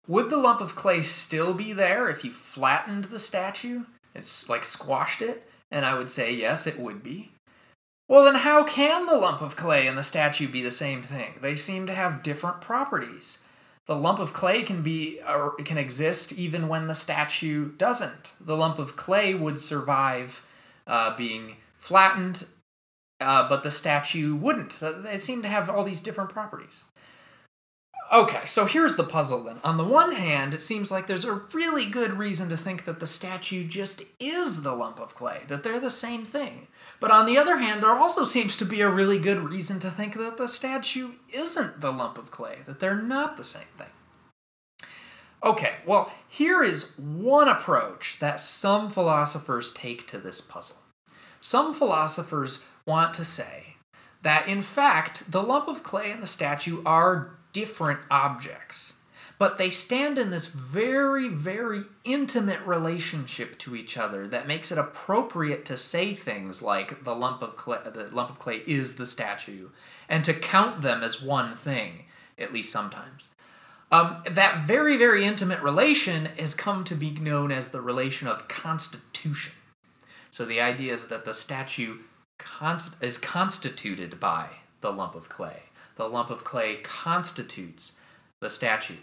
Would 0.07 0.29
the 0.29 0.37
lump 0.37 0.61
of 0.61 0.75
clay 0.75 1.01
still 1.01 1.53
be 1.53 1.73
there 1.73 2.09
if 2.09 2.23
you 2.23 2.31
flattened 2.31 3.05
the 3.05 3.19
statue? 3.19 3.83
It's 4.15 4.49
like 4.49 4.63
squashed 4.63 5.21
it? 5.21 5.47
And 5.71 5.85
I 5.85 5.95
would 5.95 6.09
say, 6.09 6.33
yes, 6.33 6.65
it 6.65 6.79
would 6.79 7.03
be. 7.03 7.31
Well, 8.07 8.23
then 8.23 8.35
how 8.35 8.63
can 8.63 9.07
the 9.07 9.17
lump 9.17 9.41
of 9.41 9.55
clay 9.55 9.87
and 9.87 9.97
the 9.97 10.03
statue 10.03 10.47
be 10.47 10.61
the 10.61 10.71
same 10.71 11.01
thing? 11.01 11.33
They 11.41 11.55
seem 11.55 11.87
to 11.87 11.93
have 11.93 12.23
different 12.23 12.61
properties. 12.61 13.39
The 13.87 13.95
lump 13.95 14.19
of 14.19 14.33
clay 14.33 14.63
can 14.63 14.81
be 14.81 15.19
or 15.27 15.55
can 15.55 15.77
exist 15.77 16.31
even 16.33 16.67
when 16.67 16.87
the 16.87 16.95
statue 16.95 17.71
doesn't. 17.71 18.33
The 18.39 18.57
lump 18.57 18.79
of 18.79 18.95
clay 18.95 19.33
would 19.33 19.59
survive 19.59 20.45
uh, 20.87 21.15
being 21.15 21.57
flattened, 21.85 22.47
uh, 23.21 23.47
but 23.47 23.61
the 23.61 23.69
statue 23.69 24.35
wouldn't. 24.35 24.71
They 25.03 25.19
seem 25.19 25.43
to 25.43 25.47
have 25.47 25.69
all 25.69 25.83
these 25.83 26.01
different 26.01 26.31
properties. 26.31 26.83
Okay, 28.11 28.41
so 28.45 28.65
here's 28.65 28.95
the 28.95 29.03
puzzle 29.03 29.43
then. 29.43 29.57
On 29.63 29.77
the 29.77 29.83
one 29.83 30.13
hand, 30.13 30.55
it 30.55 30.61
seems 30.61 30.89
like 30.89 31.05
there's 31.05 31.25
a 31.25 31.41
really 31.53 31.85
good 31.85 32.13
reason 32.13 32.49
to 32.49 32.57
think 32.57 32.85
that 32.85 32.99
the 32.99 33.07
statue 33.07 33.67
just 33.67 34.01
is 34.19 34.63
the 34.63 34.73
lump 34.73 34.99
of 34.99 35.15
clay, 35.15 35.41
that 35.47 35.61
they're 35.61 35.79
the 35.79 35.89
same 35.89 36.25
thing. 36.25 36.67
But 36.99 37.11
on 37.11 37.27
the 37.27 37.37
other 37.37 37.57
hand, 37.57 37.83
there 37.83 37.95
also 37.95 38.23
seems 38.23 38.55
to 38.57 38.65
be 38.65 38.81
a 38.81 38.89
really 38.89 39.19
good 39.19 39.39
reason 39.39 39.79
to 39.81 39.91
think 39.91 40.13
that 40.15 40.37
the 40.37 40.47
statue 40.47 41.13
isn't 41.33 41.81
the 41.81 41.91
lump 41.91 42.17
of 42.17 42.31
clay, 42.31 42.59
that 42.65 42.79
they're 42.79 42.95
not 42.95 43.37
the 43.37 43.43
same 43.43 43.69
thing. 43.77 43.87
Okay, 45.43 45.75
well, 45.85 46.11
here 46.27 46.63
is 46.63 46.97
one 46.97 47.47
approach 47.47 48.17
that 48.19 48.39
some 48.39 48.89
philosophers 48.89 49.71
take 49.71 50.07
to 50.07 50.17
this 50.17 50.41
puzzle. 50.41 50.77
Some 51.45 51.75
philosophers 51.75 52.63
want 52.87 53.13
to 53.13 53.23
say 53.23 53.75
that, 54.23 54.47
in 54.47 54.63
fact, 54.63 55.31
the 55.31 55.43
lump 55.43 55.67
of 55.67 55.83
clay 55.83 56.09
and 56.09 56.23
the 56.23 56.25
statue 56.25 56.81
are 56.87 57.37
different 57.53 57.99
objects, 58.09 58.93
but 59.37 59.59
they 59.59 59.69
stand 59.69 60.17
in 60.17 60.31
this 60.31 60.47
very, 60.47 61.29
very 61.29 61.83
intimate 62.03 62.61
relationship 62.65 63.59
to 63.59 63.75
each 63.75 63.95
other 63.95 64.27
that 64.27 64.47
makes 64.47 64.71
it 64.71 64.79
appropriate 64.79 65.65
to 65.65 65.77
say 65.77 66.15
things 66.15 66.63
like 66.63 67.03
the 67.03 67.13
lump 67.13 67.43
of 67.43 67.55
clay, 67.55 67.77
the 67.93 68.09
lump 68.11 68.31
of 68.31 68.39
clay 68.39 68.63
is 68.65 68.95
the 68.95 69.05
statue, 69.05 69.69
and 70.09 70.23
to 70.23 70.33
count 70.33 70.81
them 70.81 71.03
as 71.03 71.21
one 71.21 71.53
thing, 71.55 72.05
at 72.39 72.53
least 72.53 72.71
sometimes. 72.71 73.29
Um, 73.91 74.23
that 74.27 74.65
very, 74.65 74.97
very 74.97 75.23
intimate 75.23 75.61
relation 75.61 76.25
has 76.39 76.55
come 76.55 76.83
to 76.85 76.95
be 76.95 77.11
known 77.11 77.51
as 77.51 77.67
the 77.67 77.81
relation 77.81 78.27
of 78.27 78.47
constitution. 78.47 79.53
So 80.35 80.43
the 80.43 80.59
idea 80.59 80.93
is 80.93 81.07
that 81.07 81.23
the 81.23 81.33
statue 81.33 81.99
const- 82.37 83.01
is 83.01 83.17
constituted 83.17 84.19
by 84.19 84.49
the 84.81 84.91
lump 84.91 85.15
of 85.15 85.29
clay 85.29 85.61
the 85.95 86.09
lump 86.09 86.29
of 86.29 86.43
clay 86.43 86.75
constitutes 86.83 87.93
the 88.41 88.49
statue. 88.49 88.97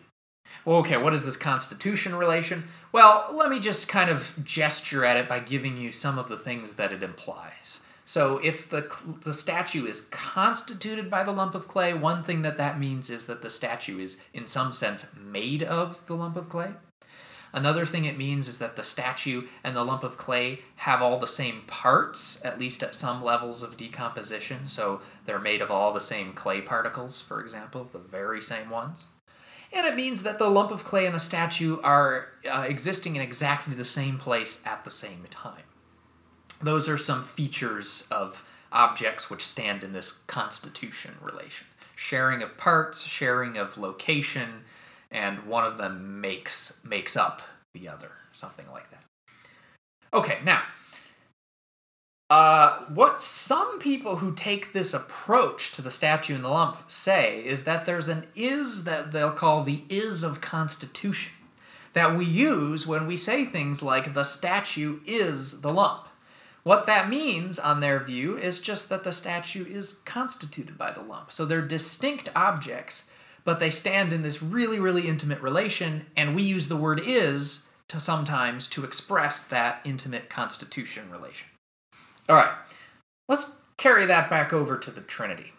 Okay, 0.66 0.98
what 0.98 1.14
is 1.14 1.24
this 1.24 1.38
constitution 1.38 2.14
relation? 2.14 2.64
Well, 2.92 3.30
let 3.32 3.48
me 3.48 3.60
just 3.60 3.88
kind 3.88 4.10
of 4.10 4.34
gesture 4.44 5.06
at 5.06 5.16
it 5.16 5.26
by 5.26 5.38
giving 5.38 5.78
you 5.78 5.90
some 5.90 6.18
of 6.18 6.28
the 6.28 6.36
things 6.36 6.72
that 6.72 6.92
it 6.92 7.02
implies. 7.02 7.80
So, 8.04 8.36
if 8.44 8.68
the, 8.68 8.94
the 9.24 9.32
statue 9.32 9.86
is 9.86 10.02
constituted 10.10 11.08
by 11.08 11.24
the 11.24 11.32
lump 11.32 11.54
of 11.54 11.66
clay, 11.66 11.94
one 11.94 12.22
thing 12.22 12.42
that 12.42 12.58
that 12.58 12.78
means 12.78 13.08
is 13.08 13.24
that 13.24 13.40
the 13.40 13.48
statue 13.48 13.98
is, 14.00 14.20
in 14.34 14.46
some 14.46 14.74
sense, 14.74 15.06
made 15.16 15.62
of 15.62 16.04
the 16.04 16.14
lump 16.14 16.36
of 16.36 16.50
clay. 16.50 16.72
Another 17.52 17.84
thing 17.84 18.06
it 18.06 18.16
means 18.16 18.48
is 18.48 18.58
that 18.58 18.76
the 18.76 18.82
statue 18.82 19.46
and 19.62 19.76
the 19.76 19.84
lump 19.84 20.02
of 20.02 20.16
clay 20.16 20.60
have 20.76 21.02
all 21.02 21.18
the 21.18 21.26
same 21.26 21.62
parts, 21.66 22.42
at 22.44 22.58
least 22.58 22.82
at 22.82 22.94
some 22.94 23.22
levels 23.22 23.62
of 23.62 23.76
decomposition. 23.76 24.68
So 24.68 25.02
they're 25.26 25.38
made 25.38 25.60
of 25.60 25.70
all 25.70 25.92
the 25.92 26.00
same 26.00 26.32
clay 26.32 26.62
particles, 26.62 27.20
for 27.20 27.40
example, 27.40 27.88
the 27.92 27.98
very 27.98 28.40
same 28.40 28.70
ones. 28.70 29.06
And 29.70 29.86
it 29.86 29.96
means 29.96 30.22
that 30.22 30.38
the 30.38 30.48
lump 30.48 30.70
of 30.70 30.84
clay 30.84 31.06
and 31.06 31.14
the 31.14 31.20
statue 31.20 31.78
are 31.82 32.28
uh, 32.50 32.64
existing 32.68 33.16
in 33.16 33.22
exactly 33.22 33.74
the 33.74 33.84
same 33.84 34.18
place 34.18 34.62
at 34.66 34.84
the 34.84 34.90
same 34.90 35.26
time. 35.30 35.64
Those 36.62 36.88
are 36.88 36.98
some 36.98 37.22
features 37.22 38.06
of 38.10 38.44
objects 38.70 39.28
which 39.28 39.44
stand 39.44 39.84
in 39.84 39.92
this 39.92 40.12
constitution 40.26 41.16
relation 41.20 41.66
sharing 41.94 42.42
of 42.42 42.58
parts, 42.58 43.04
sharing 43.04 43.56
of 43.56 43.78
location, 43.78 44.64
and 45.12 45.46
one 45.46 45.64
of 45.64 45.78
them 45.78 46.20
makes 46.20 46.80
makes 46.84 47.16
up 47.16 47.42
the 47.74 47.88
other, 47.88 48.10
something 48.32 48.66
like 48.72 48.90
that. 48.90 49.04
Okay, 50.14 50.38
now, 50.44 50.62
uh, 52.28 52.84
what 52.86 53.20
some 53.20 53.78
people 53.78 54.16
who 54.16 54.34
take 54.34 54.72
this 54.72 54.92
approach 54.92 55.72
to 55.72 55.82
the 55.82 55.90
statue 55.90 56.34
and 56.34 56.44
the 56.44 56.48
lump 56.48 56.90
say 56.90 57.44
is 57.44 57.64
that 57.64 57.86
there's 57.86 58.08
an 58.08 58.26
is 58.34 58.84
that 58.84 59.12
they'll 59.12 59.30
call 59.30 59.62
the 59.62 59.84
is 59.88 60.22
of 60.22 60.40
constitution 60.40 61.32
that 61.92 62.16
we 62.16 62.24
use 62.24 62.86
when 62.86 63.06
we 63.06 63.16
say 63.16 63.44
things 63.44 63.82
like 63.82 64.14
the 64.14 64.24
statue 64.24 65.00
is 65.06 65.60
the 65.60 65.72
lump. 65.72 66.08
What 66.62 66.86
that 66.86 67.08
means, 67.08 67.58
on 67.58 67.80
their 67.80 67.98
view, 67.98 68.38
is 68.38 68.60
just 68.60 68.88
that 68.88 69.04
the 69.04 69.12
statue 69.12 69.66
is 69.66 69.94
constituted 70.04 70.78
by 70.78 70.92
the 70.92 71.02
lump. 71.02 71.32
So 71.32 71.44
they're 71.44 71.60
distinct 71.60 72.30
objects 72.36 73.10
but 73.44 73.58
they 73.58 73.70
stand 73.70 74.12
in 74.12 74.22
this 74.22 74.42
really, 74.42 74.78
really 74.78 75.08
intimate 75.08 75.40
relation, 75.40 76.06
and 76.16 76.34
we 76.34 76.42
use 76.42 76.68
the 76.68 76.76
word 76.76 77.00
is 77.04 77.66
to 77.88 78.00
sometimes 78.00 78.66
to 78.68 78.84
express 78.84 79.42
that 79.42 79.80
intimate 79.84 80.30
constitution 80.30 81.10
relation. 81.10 81.48
All 82.28 82.36
right, 82.36 82.52
let's 83.28 83.56
carry 83.76 84.06
that 84.06 84.30
back 84.30 84.52
over 84.52 84.78
to 84.78 84.90
the 84.90 85.00
Trinity. 85.00 85.52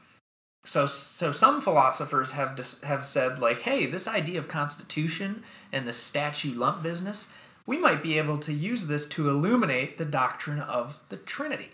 So, 0.66 0.86
so 0.86 1.32
some 1.32 1.60
philosophers 1.60 2.32
have 2.32 2.56
dis- 2.56 2.82
have 2.84 3.06
said 3.06 3.40
like, 3.40 3.62
hey, 3.62 3.86
this 3.86 4.08
idea 4.08 4.40
of 4.40 4.48
constitution 4.48 5.44
and 5.74 5.86
the 5.86 5.94
statue 5.94 6.54
lump 6.54 6.82
business, 6.82 7.28
we 7.66 7.78
might 7.78 8.02
be 8.02 8.18
able 8.18 8.38
to 8.40 8.54
use 8.54 8.88
this 8.88 9.06
to 9.10 9.30
illuminate 9.30 9.98
the 9.98 10.06
doctrine 10.06 10.60
of 10.60 11.02
the 11.10 11.18
Trinity. 11.18 11.72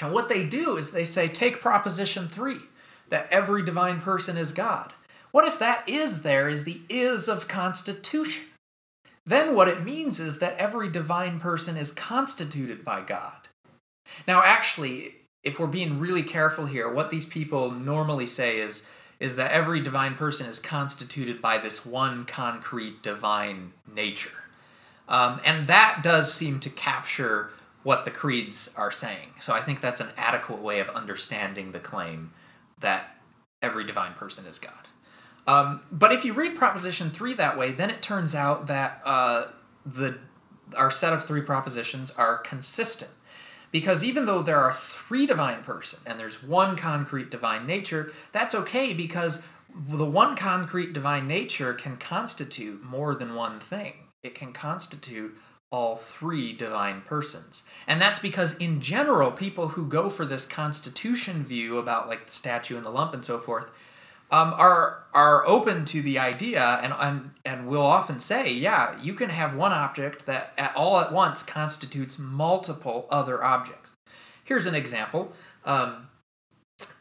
And 0.00 0.12
what 0.12 0.28
they 0.28 0.46
do 0.46 0.76
is 0.76 0.90
they 0.90 1.04
say, 1.04 1.28
take 1.28 1.60
proposition 1.60 2.28
three, 2.28 2.60
that 3.08 3.28
every 3.30 3.62
divine 3.62 4.00
person 4.00 4.36
is 4.36 4.50
God. 4.50 4.92
What 5.32 5.46
if 5.46 5.58
that 5.58 5.88
is 5.88 6.22
there 6.22 6.48
is 6.48 6.64
the 6.64 6.82
is 6.88 7.28
of 7.28 7.48
constitution? 7.48 8.44
Then 9.24 9.54
what 9.54 9.68
it 9.68 9.82
means 9.82 10.20
is 10.20 10.38
that 10.38 10.58
every 10.58 10.90
divine 10.90 11.40
person 11.40 11.76
is 11.76 11.90
constituted 11.90 12.84
by 12.84 13.02
God. 13.02 13.48
Now, 14.26 14.42
actually, 14.44 15.14
if 15.42 15.58
we're 15.58 15.66
being 15.66 15.98
really 15.98 16.22
careful 16.22 16.66
here, 16.66 16.92
what 16.92 17.10
these 17.10 17.26
people 17.26 17.70
normally 17.70 18.26
say 18.26 18.58
is, 18.58 18.88
is 19.20 19.36
that 19.36 19.52
every 19.52 19.80
divine 19.80 20.14
person 20.14 20.46
is 20.46 20.58
constituted 20.58 21.40
by 21.40 21.56
this 21.56 21.86
one 21.86 22.24
concrete 22.24 23.02
divine 23.02 23.72
nature. 23.92 24.30
Um, 25.08 25.40
and 25.44 25.66
that 25.66 26.00
does 26.02 26.32
seem 26.32 26.60
to 26.60 26.70
capture 26.70 27.50
what 27.84 28.04
the 28.04 28.10
creeds 28.10 28.72
are 28.76 28.90
saying. 28.90 29.34
So 29.40 29.54
I 29.54 29.60
think 29.60 29.80
that's 29.80 30.00
an 30.00 30.10
adequate 30.16 30.60
way 30.60 30.80
of 30.80 30.88
understanding 30.90 31.72
the 31.72 31.80
claim 31.80 32.32
that 32.80 33.16
every 33.62 33.84
divine 33.84 34.14
person 34.14 34.46
is 34.46 34.58
God. 34.58 34.88
Um, 35.46 35.82
but 35.90 36.12
if 36.12 36.24
you 36.24 36.32
read 36.32 36.56
Proposition 36.56 37.10
3 37.10 37.34
that 37.34 37.58
way, 37.58 37.72
then 37.72 37.90
it 37.90 38.02
turns 38.02 38.34
out 38.34 38.66
that 38.68 39.02
uh, 39.04 39.46
the 39.84 40.18
our 40.76 40.90
set 40.90 41.12
of 41.12 41.24
three 41.24 41.42
propositions 41.42 42.10
are 42.12 42.38
consistent. 42.38 43.10
Because 43.70 44.04
even 44.04 44.26
though 44.26 44.42
there 44.42 44.60
are 44.60 44.72
three 44.72 45.26
divine 45.26 45.62
person 45.62 46.00
and 46.06 46.18
there's 46.18 46.42
one 46.42 46.76
concrete 46.76 47.30
divine 47.30 47.66
nature, 47.66 48.12
that's 48.30 48.54
okay 48.54 48.92
because 48.92 49.42
the 49.74 50.04
one 50.04 50.36
concrete 50.36 50.92
divine 50.92 51.26
nature 51.26 51.72
can 51.72 51.96
constitute 51.96 52.82
more 52.82 53.14
than 53.14 53.34
one 53.34 53.60
thing. 53.60 53.94
It 54.22 54.34
can 54.34 54.52
constitute 54.52 55.36
all 55.70 55.96
three 55.96 56.52
divine 56.52 57.00
persons. 57.00 57.62
And 57.86 58.00
that's 58.00 58.18
because, 58.18 58.54
in 58.58 58.82
general, 58.82 59.30
people 59.30 59.68
who 59.68 59.86
go 59.86 60.10
for 60.10 60.26
this 60.26 60.44
constitution 60.44 61.42
view 61.42 61.78
about 61.78 62.08
like 62.08 62.26
the 62.26 62.32
statue 62.32 62.76
and 62.76 62.84
the 62.84 62.90
lump 62.90 63.14
and 63.14 63.24
so 63.24 63.38
forth 63.38 63.72
um, 64.32 64.54
are 64.54 65.04
are 65.14 65.46
open 65.46 65.84
to 65.84 66.00
the 66.00 66.18
idea 66.18 66.80
and, 66.82 66.94
and 66.98 67.30
and 67.44 67.66
will 67.68 67.82
often 67.82 68.18
say, 68.18 68.50
yeah, 68.52 68.96
you 69.00 69.12
can 69.12 69.28
have 69.28 69.54
one 69.54 69.72
object 69.72 70.26
that 70.26 70.54
at 70.56 70.74
all 70.74 70.98
at 70.98 71.12
once 71.12 71.42
constitutes 71.42 72.18
multiple 72.18 73.06
other 73.10 73.44
objects. 73.44 73.92
Here's 74.42 74.66
an 74.66 74.74
example. 74.74 75.32
Um, 75.64 76.08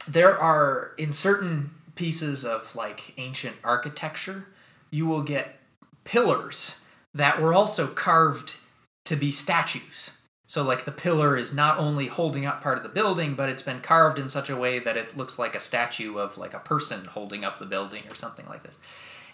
there 0.08 0.38
are 0.38 0.92
in 0.98 1.14
certain 1.14 1.72
pieces 1.96 2.44
of 2.44 2.76
like 2.76 3.14
ancient 3.18 3.56
architecture, 3.64 4.48
you 4.92 5.06
will 5.06 5.24
get 5.24 5.60
pillars 6.04 6.82
that 7.14 7.40
were 7.42 7.54
also 7.54 7.88
carved 7.88 8.58
to 9.06 9.16
be 9.16 9.32
statues. 9.32 10.12
So, 10.52 10.64
like, 10.64 10.84
the 10.84 10.92
pillar 10.92 11.38
is 11.38 11.54
not 11.54 11.78
only 11.78 12.08
holding 12.08 12.46
up 12.46 12.62
part 12.62 12.76
of 12.76 12.84
the 12.84 12.90
building, 12.90 13.36
but 13.36 13.48
it's 13.48 13.62
been 13.62 13.80
carved 13.80 14.20
in 14.20 14.28
such 14.28 14.50
a 14.50 14.56
way 14.58 14.80
that 14.80 14.98
it 14.98 15.16
looks 15.16 15.40
like 15.40 15.56
a 15.56 15.62
statue 15.62 16.18
of 16.18 16.38
like 16.38 16.54
a 16.54 16.60
person 16.60 17.06
holding 17.06 17.46
up 17.46 17.58
the 17.58 17.66
building 17.66 18.04
or 18.12 18.16
something 18.16 18.46
like 18.48 18.62
this. 18.64 18.78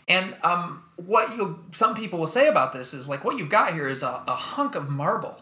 And 0.07 0.35
um, 0.43 0.83
what 0.95 1.35
you 1.35 1.65
some 1.71 1.95
people 1.95 2.19
will 2.19 2.27
say 2.27 2.47
about 2.47 2.71
this 2.71 2.93
is 2.93 3.09
like 3.09 3.25
what 3.25 3.35
you've 3.39 3.49
got 3.49 3.73
here 3.73 3.87
is 3.87 4.03
a, 4.03 4.21
a 4.27 4.35
hunk 4.35 4.75
of 4.75 4.91
marble 4.91 5.41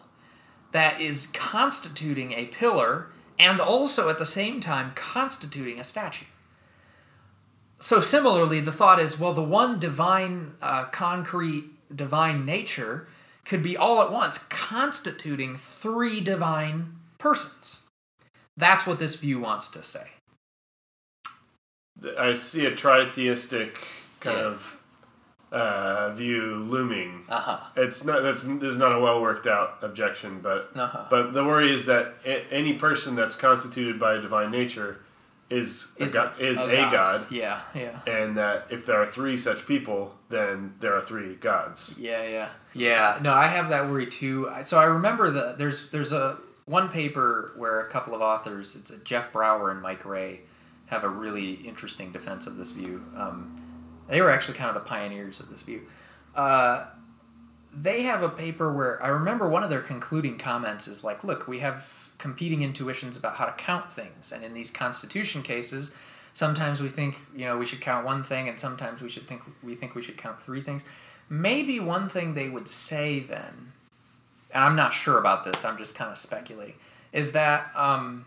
that 0.72 0.98
is 0.98 1.26
constituting 1.34 2.32
a 2.32 2.46
pillar 2.46 3.10
and 3.38 3.60
also 3.60 4.08
at 4.08 4.18
the 4.18 4.24
same 4.24 4.60
time 4.60 4.92
constituting 4.94 5.78
a 5.78 5.84
statue. 5.84 6.24
So 7.78 8.00
similarly, 8.00 8.60
the 8.60 8.72
thought 8.72 8.98
is 8.98 9.20
well, 9.20 9.34
the 9.34 9.42
one 9.42 9.78
divine, 9.78 10.54
uh, 10.62 10.84
concrete, 10.84 11.64
divine 11.94 12.46
nature 12.46 13.08
could 13.46 13.62
be 13.62 13.76
all 13.76 14.02
at 14.02 14.10
once 14.12 14.38
constituting 14.38 15.56
three 15.56 16.20
divine 16.20 16.96
persons. 17.18 17.84
That's 18.56 18.86
what 18.86 18.98
this 18.98 19.16
view 19.16 19.38
wants 19.40 19.68
to 19.68 19.82
say. 19.82 20.08
I 22.18 22.34
see 22.34 22.66
a 22.66 22.72
tritheistic 22.72 23.76
kind 24.20 24.36
Yeah. 24.38 24.44
of 24.44 24.80
uh, 25.52 26.10
view 26.12 26.56
looming. 26.56 27.22
Uh 27.28 27.40
huh. 27.40 27.58
It's 27.76 28.04
not 28.04 28.22
that's 28.22 28.42
this 28.42 28.62
is 28.72 28.78
not 28.78 28.92
a 28.92 28.98
well 29.00 29.22
worked 29.22 29.46
out 29.46 29.78
objection, 29.80 30.40
but 30.42 30.70
Uh-huh. 30.74 31.04
but 31.08 31.32
the 31.32 31.44
worry 31.44 31.72
is 31.72 31.86
that 31.86 32.14
a- 32.24 32.44
any 32.52 32.74
person 32.74 33.14
that's 33.14 33.36
constituted 33.36 33.98
by 33.98 34.14
a 34.14 34.20
divine 34.20 34.50
nature 34.50 34.98
is 35.48 35.92
a 36.00 36.08
god, 36.08 36.40
is 36.40 36.58
a, 36.58 36.66
god. 36.90 37.30
Yeah, 37.30 37.60
yeah. 37.74 38.00
and 38.06 38.36
that 38.36 38.66
if 38.70 38.84
there 38.84 39.00
are 39.00 39.06
three 39.06 39.36
such 39.36 39.66
people, 39.66 40.14
then 40.28 40.74
there 40.80 40.94
are 40.94 41.02
three 41.02 41.36
gods. 41.36 41.94
Yeah, 41.98 42.26
yeah, 42.26 42.48
yeah. 42.74 43.18
No, 43.22 43.32
I 43.32 43.46
have 43.46 43.68
that 43.68 43.88
worry 43.88 44.06
too. 44.06 44.50
So 44.62 44.78
I 44.78 44.84
remember 44.84 45.30
that 45.30 45.58
there's 45.58 45.90
there's 45.90 46.12
a 46.12 46.38
one 46.64 46.88
paper 46.88 47.52
where 47.56 47.80
a 47.80 47.88
couple 47.88 48.14
of 48.14 48.20
authors, 48.20 48.74
it's 48.74 48.90
a 48.90 48.98
Jeff 48.98 49.32
Brower 49.32 49.70
and 49.70 49.80
Mike 49.80 50.04
Rea, 50.04 50.40
have 50.86 51.04
a 51.04 51.08
really 51.08 51.52
interesting 51.52 52.12
defense 52.12 52.46
of 52.46 52.56
this 52.56 52.72
view. 52.72 53.04
Um, 53.16 53.62
they 54.08 54.20
were 54.20 54.30
actually 54.30 54.58
kind 54.58 54.68
of 54.68 54.74
the 54.74 54.88
pioneers 54.88 55.40
of 55.40 55.48
this 55.48 55.62
view. 55.62 55.82
Uh, 56.34 56.86
they 57.72 58.02
have 58.02 58.22
a 58.22 58.28
paper 58.28 58.72
where 58.72 59.02
I 59.02 59.08
remember 59.08 59.48
one 59.48 59.62
of 59.62 59.70
their 59.70 59.80
concluding 59.80 60.38
comments 60.38 60.88
is 60.88 61.04
like, 61.04 61.22
look, 61.24 61.46
we 61.46 61.60
have 61.60 62.05
competing 62.18 62.62
intuitions 62.62 63.16
about 63.16 63.36
how 63.36 63.46
to 63.46 63.52
count 63.52 63.90
things, 63.90 64.32
and 64.32 64.44
in 64.44 64.54
these 64.54 64.70
constitution 64.70 65.42
cases, 65.42 65.94
sometimes 66.32 66.80
we 66.80 66.88
think 66.88 67.18
you 67.34 67.44
know 67.44 67.56
we 67.56 67.66
should 67.66 67.80
count 67.80 68.04
one 68.04 68.22
thing, 68.22 68.48
and 68.48 68.58
sometimes 68.58 69.00
we 69.02 69.08
should 69.08 69.26
think 69.26 69.42
we 69.62 69.74
think 69.74 69.94
we 69.94 70.02
should 70.02 70.16
count 70.16 70.40
three 70.40 70.60
things. 70.60 70.82
Maybe 71.28 71.80
one 71.80 72.08
thing 72.08 72.34
they 72.34 72.48
would 72.48 72.68
say 72.68 73.20
then, 73.20 73.72
and 74.52 74.64
I'm 74.64 74.76
not 74.76 74.92
sure 74.92 75.18
about 75.18 75.44
this, 75.44 75.64
I'm 75.64 75.76
just 75.76 75.94
kind 75.94 76.10
of 76.10 76.18
speculating, 76.18 76.76
is 77.12 77.32
that 77.32 77.70
um, 77.74 78.26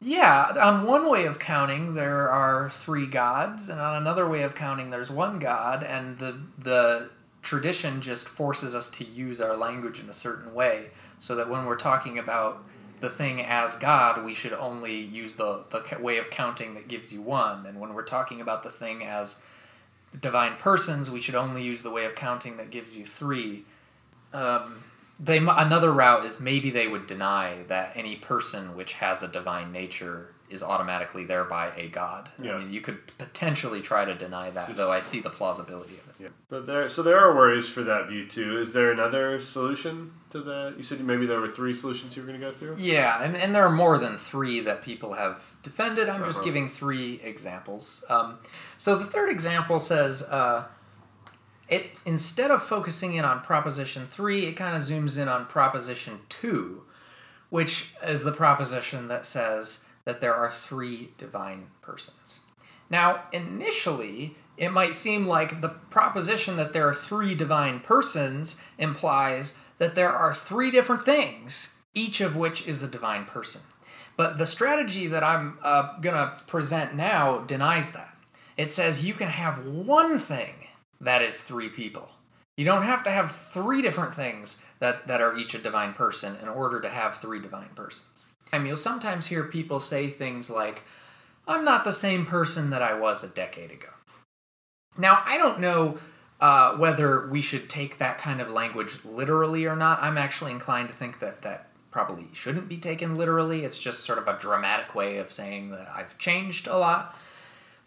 yeah, 0.00 0.52
on 0.60 0.86
one 0.86 1.10
way 1.10 1.26
of 1.26 1.38
counting 1.38 1.94
there 1.94 2.30
are 2.30 2.70
three 2.70 3.06
gods, 3.06 3.68
and 3.68 3.80
on 3.80 3.96
another 3.96 4.26
way 4.26 4.42
of 4.42 4.54
counting 4.54 4.90
there's 4.90 5.10
one 5.10 5.38
god, 5.38 5.84
and 5.84 6.18
the 6.18 6.40
the 6.58 7.10
tradition 7.42 8.00
just 8.00 8.28
forces 8.28 8.74
us 8.74 8.88
to 8.90 9.04
use 9.04 9.40
our 9.40 9.56
language 9.56 10.00
in 10.00 10.08
a 10.08 10.12
certain 10.12 10.54
way, 10.54 10.86
so 11.18 11.34
that 11.36 11.50
when 11.50 11.66
we're 11.66 11.76
talking 11.76 12.18
about 12.18 12.64
the 13.00 13.10
thing 13.10 13.42
as 13.42 13.76
God, 13.76 14.24
we 14.24 14.34
should 14.34 14.52
only 14.52 15.00
use 15.00 15.34
the, 15.34 15.64
the 15.70 15.98
way 16.00 16.18
of 16.18 16.30
counting 16.30 16.74
that 16.74 16.88
gives 16.88 17.12
you 17.12 17.22
one, 17.22 17.66
and 17.66 17.80
when 17.80 17.94
we're 17.94 18.02
talking 18.02 18.40
about 18.40 18.62
the 18.62 18.70
thing 18.70 19.04
as 19.04 19.42
divine 20.18 20.56
persons, 20.56 21.10
we 21.10 21.20
should 21.20 21.34
only 21.34 21.62
use 21.62 21.82
the 21.82 21.90
way 21.90 22.04
of 22.04 22.14
counting 22.14 22.56
that 22.58 22.70
gives 22.70 22.96
you 22.96 23.04
three. 23.04 23.64
Um, 24.32 24.84
they 25.18 25.38
another 25.38 25.92
route 25.92 26.24
is 26.24 26.40
maybe 26.40 26.70
they 26.70 26.88
would 26.88 27.06
deny 27.06 27.62
that 27.68 27.92
any 27.94 28.16
person 28.16 28.74
which 28.76 28.94
has 28.94 29.22
a 29.22 29.28
divine 29.28 29.70
nature 29.70 30.32
is 30.50 30.62
automatically 30.62 31.24
thereby 31.24 31.72
a 31.76 31.88
god. 31.88 32.28
Yeah. 32.42 32.54
I 32.54 32.58
mean, 32.58 32.72
you 32.72 32.80
could 32.80 33.16
potentially 33.18 33.80
try 33.80 34.04
to 34.04 34.14
deny 34.14 34.50
that, 34.50 34.74
though 34.74 34.90
I 34.92 35.00
see 35.00 35.20
the 35.20 35.30
plausibility 35.30 35.94
of 35.94 36.08
it. 36.08 36.14
Yeah, 36.18 36.28
but 36.48 36.66
there 36.66 36.88
so 36.88 37.02
there 37.02 37.18
are 37.18 37.34
worries 37.34 37.68
for 37.68 37.82
that 37.84 38.08
view 38.08 38.26
too. 38.26 38.58
Is 38.58 38.72
there 38.72 38.90
another 38.90 39.38
solution 39.40 40.12
to 40.30 40.40
that? 40.42 40.74
You 40.76 40.82
said 40.82 41.00
maybe 41.00 41.24
there 41.26 41.40
were 41.40 41.48
three 41.48 41.72
solutions 41.72 42.16
you 42.16 42.22
were 42.22 42.28
going 42.28 42.40
to 42.40 42.46
go 42.46 42.52
through. 42.52 42.76
Yeah, 42.78 43.22
and, 43.22 43.36
and 43.36 43.54
there 43.54 43.64
are 43.64 43.70
more 43.70 43.96
than 43.98 44.18
three 44.18 44.60
that 44.60 44.82
people 44.82 45.14
have 45.14 45.52
defended. 45.62 46.08
I'm 46.08 46.24
just 46.24 46.38
Uh-huh. 46.40 46.44
giving 46.46 46.68
three 46.68 47.20
examples. 47.22 48.04
Um, 48.10 48.38
so 48.76 48.96
the 48.96 49.04
third 49.04 49.30
example 49.30 49.80
says 49.80 50.22
uh, 50.22 50.64
it 51.68 52.00
instead 52.04 52.50
of 52.50 52.62
focusing 52.62 53.14
in 53.14 53.24
on 53.24 53.40
proposition 53.40 54.06
three, 54.06 54.46
it 54.46 54.52
kind 54.54 54.76
of 54.76 54.82
zooms 54.82 55.18
in 55.20 55.28
on 55.28 55.46
proposition 55.46 56.20
two, 56.28 56.82
which 57.48 57.94
is 58.06 58.24
the 58.24 58.32
proposition 58.32 59.08
that 59.08 59.24
says 59.24 59.84
that 60.04 60.20
there 60.20 60.34
are 60.34 60.50
three 60.50 61.10
divine 61.18 61.68
persons. 61.82 62.40
Now, 62.88 63.22
initially, 63.32 64.34
it 64.56 64.72
might 64.72 64.94
seem 64.94 65.26
like 65.26 65.60
the 65.60 65.68
proposition 65.68 66.56
that 66.56 66.72
there 66.72 66.88
are 66.88 66.94
three 66.94 67.34
divine 67.34 67.80
persons 67.80 68.60
implies 68.78 69.56
that 69.78 69.94
there 69.94 70.12
are 70.12 70.34
three 70.34 70.70
different 70.70 71.04
things, 71.04 71.74
each 71.94 72.20
of 72.20 72.36
which 72.36 72.66
is 72.66 72.82
a 72.82 72.88
divine 72.88 73.24
person. 73.24 73.62
But 74.16 74.36
the 74.36 74.46
strategy 74.46 75.06
that 75.06 75.24
I'm 75.24 75.58
uh, 75.62 75.98
going 76.00 76.14
to 76.16 76.44
present 76.46 76.94
now 76.94 77.38
denies 77.38 77.92
that. 77.92 78.14
It 78.56 78.70
says 78.70 79.04
you 79.04 79.14
can 79.14 79.28
have 79.28 79.66
one 79.66 80.18
thing 80.18 80.66
that 81.00 81.22
is 81.22 81.40
three 81.40 81.70
people. 81.70 82.10
You 82.58 82.66
don't 82.66 82.82
have 82.82 83.02
to 83.04 83.10
have 83.10 83.32
three 83.32 83.80
different 83.80 84.12
things 84.12 84.62
that, 84.80 85.06
that 85.06 85.22
are 85.22 85.38
each 85.38 85.54
a 85.54 85.58
divine 85.58 85.94
person 85.94 86.36
in 86.42 86.48
order 86.48 86.78
to 86.80 86.90
have 86.90 87.16
three 87.16 87.40
divine 87.40 87.70
persons. 87.74 88.09
I 88.52 88.58
mean, 88.58 88.68
you'll 88.68 88.76
sometimes 88.76 89.26
hear 89.26 89.44
people 89.44 89.80
say 89.80 90.08
things 90.08 90.50
like, 90.50 90.82
I'm 91.46 91.64
not 91.64 91.84
the 91.84 91.92
same 91.92 92.26
person 92.26 92.70
that 92.70 92.82
I 92.82 92.98
was 92.98 93.24
a 93.24 93.28
decade 93.28 93.70
ago. 93.70 93.88
Now, 94.98 95.22
I 95.24 95.38
don't 95.38 95.60
know 95.60 95.98
uh, 96.40 96.76
whether 96.76 97.28
we 97.28 97.42
should 97.42 97.68
take 97.68 97.98
that 97.98 98.18
kind 98.18 98.40
of 98.40 98.50
language 98.50 98.98
literally 99.04 99.66
or 99.66 99.76
not. 99.76 100.02
I'm 100.02 100.18
actually 100.18 100.52
inclined 100.52 100.88
to 100.88 100.94
think 100.94 101.20
that 101.20 101.42
that 101.42 101.68
probably 101.90 102.28
shouldn't 102.32 102.68
be 102.68 102.76
taken 102.76 103.16
literally. 103.16 103.64
It's 103.64 103.78
just 103.78 104.00
sort 104.00 104.18
of 104.18 104.28
a 104.28 104.38
dramatic 104.38 104.94
way 104.94 105.18
of 105.18 105.32
saying 105.32 105.70
that 105.70 105.90
I've 105.94 106.16
changed 106.18 106.66
a 106.66 106.78
lot. 106.78 107.16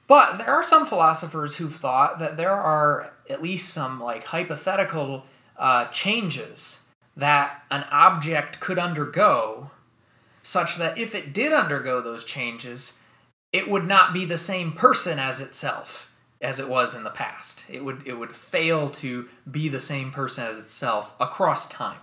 But 0.07 0.37
there 0.37 0.49
are 0.49 0.63
some 0.63 0.85
philosophers 0.85 1.55
who've 1.55 1.73
thought 1.73 2.19
that 2.19 2.37
there 2.37 2.51
are 2.51 3.13
at 3.29 3.41
least 3.41 3.73
some 3.73 4.01
like 4.01 4.25
hypothetical 4.25 5.25
uh, 5.57 5.85
changes 5.85 6.83
that 7.15 7.63
an 7.71 7.85
object 7.91 8.59
could 8.59 8.77
undergo, 8.77 9.71
such 10.43 10.77
that 10.77 10.97
if 10.97 11.15
it 11.15 11.33
did 11.33 11.51
undergo 11.51 12.01
those 12.01 12.23
changes, 12.23 12.99
it 13.51 13.69
would 13.69 13.87
not 13.87 14.13
be 14.13 14.25
the 14.25 14.37
same 14.37 14.73
person 14.73 15.17
as 15.17 15.39
itself 15.41 16.13
as 16.41 16.59
it 16.59 16.67
was 16.67 16.93
in 16.93 17.03
the 17.03 17.09
past. 17.09 17.63
It 17.69 17.83
would 17.83 18.05
it 18.05 18.19
would 18.19 18.33
fail 18.33 18.89
to 18.89 19.29
be 19.49 19.69
the 19.69 19.79
same 19.79 20.11
person 20.11 20.43
as 20.43 20.59
itself 20.59 21.15
across 21.19 21.67
time. 21.69 21.99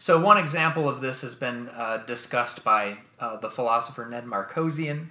So 0.00 0.20
one 0.20 0.38
example 0.38 0.88
of 0.88 1.00
this 1.00 1.22
has 1.22 1.34
been 1.34 1.70
uh, 1.70 1.98
discussed 1.98 2.62
by 2.64 2.98
uh, 3.18 3.36
the 3.36 3.50
philosopher 3.50 4.06
Ned 4.08 4.26
Markosian. 4.26 5.08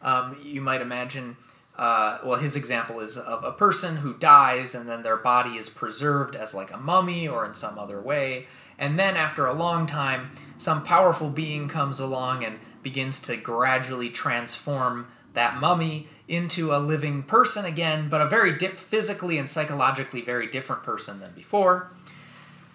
Um, 0.00 0.36
you 0.44 0.60
might 0.60 0.80
imagine, 0.80 1.36
uh, 1.76 2.18
well, 2.24 2.38
his 2.38 2.54
example 2.54 3.00
is 3.00 3.16
of 3.16 3.42
a 3.42 3.50
person 3.50 3.96
who 3.96 4.14
dies 4.14 4.76
and 4.76 4.88
then 4.88 5.02
their 5.02 5.16
body 5.16 5.56
is 5.56 5.68
preserved 5.68 6.36
as 6.36 6.54
like 6.54 6.72
a 6.72 6.76
mummy 6.76 7.26
or 7.26 7.44
in 7.44 7.52
some 7.52 7.80
other 7.80 8.00
way. 8.00 8.46
And 8.78 8.98
then 8.98 9.16
after 9.16 9.46
a 9.46 9.52
long 9.52 9.86
time, 9.86 10.30
some 10.56 10.84
powerful 10.84 11.30
being 11.30 11.68
comes 11.68 11.98
along 11.98 12.44
and 12.44 12.58
begins 12.82 13.18
to 13.20 13.36
gradually 13.36 14.10
transform 14.10 15.08
that 15.34 15.60
mummy 15.60 16.08
into 16.26 16.74
a 16.74 16.78
living 16.78 17.22
person 17.22 17.64
again, 17.64 18.08
but 18.08 18.20
a 18.20 18.26
very 18.26 18.56
di- 18.56 18.68
physically 18.68 19.38
and 19.38 19.48
psychologically 19.48 20.20
very 20.20 20.46
different 20.46 20.82
person 20.82 21.20
than 21.20 21.32
before. 21.32 21.90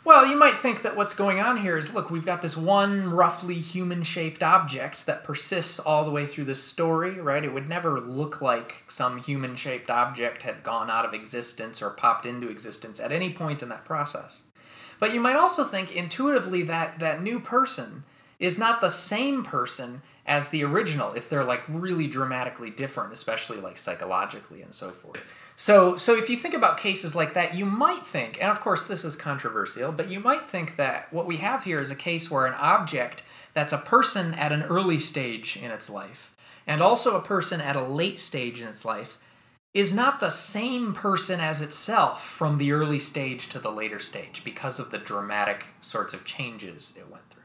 Well, 0.05 0.25
you 0.25 0.37
might 0.37 0.55
think 0.55 0.81
that 0.81 0.97
what's 0.97 1.13
going 1.13 1.39
on 1.39 1.57
here 1.57 1.77
is 1.77 1.93
look, 1.93 2.11
we've 2.11 2.25
got 2.25 2.41
this 2.41 2.57
one 2.57 3.09
roughly 3.09 3.55
human 3.55 4.03
shaped 4.03 4.43
object 4.43 5.05
that 5.05 5.23
persists 5.23 5.79
all 5.79 6.03
the 6.03 6.11
way 6.11 6.25
through 6.25 6.43
this 6.43 6.61
story, 6.61 7.21
right? 7.21 7.43
It 7.43 7.53
would 7.53 7.69
never 7.69 8.01
look 8.01 8.41
like 8.41 8.83
some 8.89 9.19
human 9.21 9.55
shaped 9.55 9.89
object 9.89 10.43
had 10.43 10.61
gone 10.61 10.89
out 10.89 11.05
of 11.05 11.13
existence 11.13 11.81
or 11.81 11.89
popped 11.89 12.25
into 12.25 12.49
existence 12.49 12.99
at 12.99 13.13
any 13.13 13.31
point 13.31 13.63
in 13.63 13.69
that 13.69 13.85
process. 13.85 14.43
But 15.03 15.13
you 15.13 15.19
might 15.19 15.35
also 15.35 15.65
think 15.65 15.93
intuitively 15.93 16.63
that 16.63 16.99
that 16.99 17.21
new 17.21 17.37
person 17.37 18.05
is 18.39 18.57
not 18.57 18.79
the 18.79 18.89
same 18.89 19.43
person 19.43 20.01
as 20.25 20.47
the 20.47 20.63
original 20.63 21.11
if 21.11 21.27
they're 21.27 21.43
like 21.43 21.61
really 21.67 22.07
dramatically 22.07 22.69
different, 22.69 23.11
especially 23.11 23.59
like 23.59 23.77
psychologically 23.77 24.61
and 24.61 24.73
so 24.73 24.91
forth. 24.91 25.21
So 25.57 25.97
so 25.97 26.15
if 26.15 26.29
you 26.29 26.37
think 26.37 26.53
about 26.53 26.77
cases 26.77 27.17
like 27.17 27.33
that, 27.33 27.53
you 27.53 27.65
might 27.65 28.03
think, 28.03 28.37
and 28.39 28.49
of 28.49 28.61
course 28.61 28.87
this 28.87 29.03
is 29.03 29.17
controversial, 29.17 29.91
but 29.91 30.09
you 30.09 30.21
might 30.21 30.49
think 30.49 30.77
that 30.77 31.11
what 31.11 31.27
we 31.27 31.35
have 31.35 31.65
here 31.65 31.81
is 31.81 31.91
a 31.91 31.95
case 31.95 32.31
where 32.31 32.45
an 32.45 32.53
object 32.53 33.23
that's 33.53 33.73
a 33.73 33.79
person 33.79 34.33
at 34.35 34.53
an 34.53 34.63
early 34.63 34.99
stage 34.99 35.57
in 35.57 35.69
its 35.69 35.89
life 35.89 36.33
and 36.65 36.81
also 36.81 37.17
a 37.17 37.21
person 37.21 37.59
at 37.59 37.75
a 37.75 37.83
late 37.83 38.19
stage 38.19 38.61
in 38.61 38.69
its 38.69 38.85
life 38.85 39.17
is 39.73 39.93
not 39.93 40.19
the 40.19 40.29
same 40.29 40.93
person 40.93 41.39
as 41.39 41.59
itself 41.59 42.23
from 42.23 42.57
the 42.57 42.71
early 42.71 42.99
stage 42.99 43.49
to 43.49 43.59
the 43.59 43.71
later 43.71 43.99
stage 43.99 44.43
because 44.43 44.79
of 44.79 44.91
the 44.91 44.97
dramatic 44.99 45.65
sorts 45.81 46.13
of 46.13 46.23
changes 46.23 46.95
it 46.97 47.09
went 47.09 47.27
through. 47.29 47.41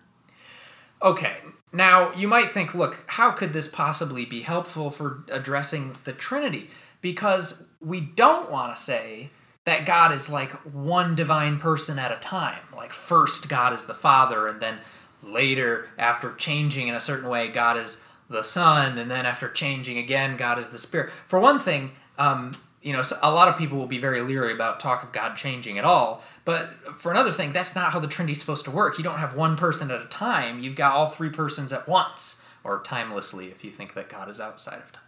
Okay, 1.00 1.36
now 1.72 2.12
you 2.14 2.28
might 2.28 2.50
think, 2.50 2.74
look, 2.74 3.04
how 3.06 3.30
could 3.30 3.52
this 3.52 3.68
possibly 3.68 4.24
be 4.24 4.42
helpful 4.42 4.90
for 4.90 5.24
addressing 5.30 5.96
the 6.04 6.12
Trinity? 6.12 6.68
Because 7.00 7.64
we 7.80 8.00
don't 8.00 8.50
want 8.50 8.74
to 8.74 8.82
say 8.82 9.30
that 9.64 9.86
God 9.86 10.12
is 10.12 10.28
like 10.28 10.52
one 10.64 11.14
divine 11.14 11.58
person 11.58 11.98
at 11.98 12.12
a 12.12 12.16
time. 12.16 12.60
Like, 12.74 12.92
first, 12.92 13.48
God 13.48 13.72
is 13.72 13.84
the 13.84 13.94
Father, 13.94 14.48
and 14.48 14.60
then 14.60 14.78
later, 15.22 15.88
after 15.98 16.34
changing 16.34 16.88
in 16.88 16.94
a 16.94 17.00
certain 17.00 17.28
way, 17.28 17.48
God 17.48 17.76
is 17.76 18.02
the 18.28 18.42
Son, 18.42 18.98
and 18.98 19.10
then 19.10 19.24
after 19.24 19.48
changing 19.48 19.98
again, 19.98 20.36
God 20.36 20.58
is 20.58 20.70
the 20.70 20.78
Spirit. 20.78 21.10
For 21.26 21.38
one 21.38 21.60
thing, 21.60 21.92
um, 22.18 22.52
you 22.82 22.92
know, 22.92 23.02
a 23.22 23.30
lot 23.30 23.48
of 23.48 23.58
people 23.58 23.76
will 23.76 23.86
be 23.86 23.98
very 23.98 24.20
leery 24.20 24.52
about 24.52 24.80
talk 24.80 25.02
of 25.02 25.12
God 25.12 25.36
changing 25.36 25.78
at 25.78 25.84
all. 25.84 26.22
But 26.44 26.70
for 26.96 27.10
another 27.10 27.32
thing, 27.32 27.52
that's 27.52 27.74
not 27.74 27.92
how 27.92 27.98
the 27.98 28.06
Trinity's 28.06 28.40
supposed 28.40 28.64
to 28.66 28.70
work. 28.70 28.98
You 28.98 29.04
don't 29.04 29.18
have 29.18 29.34
one 29.34 29.56
person 29.56 29.90
at 29.90 30.00
a 30.00 30.06
time. 30.06 30.60
You've 30.60 30.76
got 30.76 30.92
all 30.92 31.06
three 31.06 31.30
persons 31.30 31.72
at 31.72 31.88
once, 31.88 32.40
or 32.62 32.80
timelessly, 32.80 33.50
if 33.50 33.64
you 33.64 33.70
think 33.70 33.94
that 33.94 34.08
God 34.08 34.28
is 34.28 34.40
outside 34.40 34.78
of 34.78 34.92
time. 34.92 35.02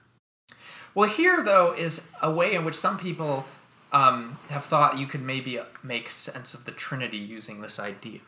Well, 0.95 1.09
here 1.09 1.43
though 1.45 1.73
is 1.73 2.09
a 2.21 2.31
way 2.31 2.55
in 2.55 2.65
which 2.65 2.75
some 2.75 2.99
people 2.99 3.47
um, 3.93 4.39
have 4.49 4.65
thought 4.65 4.99
you 4.99 5.07
could 5.07 5.23
maybe 5.23 5.61
make 5.83 6.09
sense 6.09 6.55
of 6.55 6.65
the 6.65 6.73
Trinity 6.73 7.19
using 7.19 7.61
this 7.61 7.79
idea. 7.79 8.21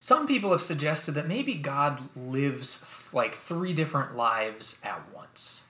Some 0.00 0.28
people 0.28 0.50
have 0.50 0.60
suggested 0.60 1.12
that 1.12 1.26
maybe 1.26 1.54
God 1.54 2.00
lives 2.14 3.08
like 3.12 3.34
three 3.34 3.72
different 3.72 4.14
lives 4.14 4.80
at 4.84 5.02
once 5.12 5.64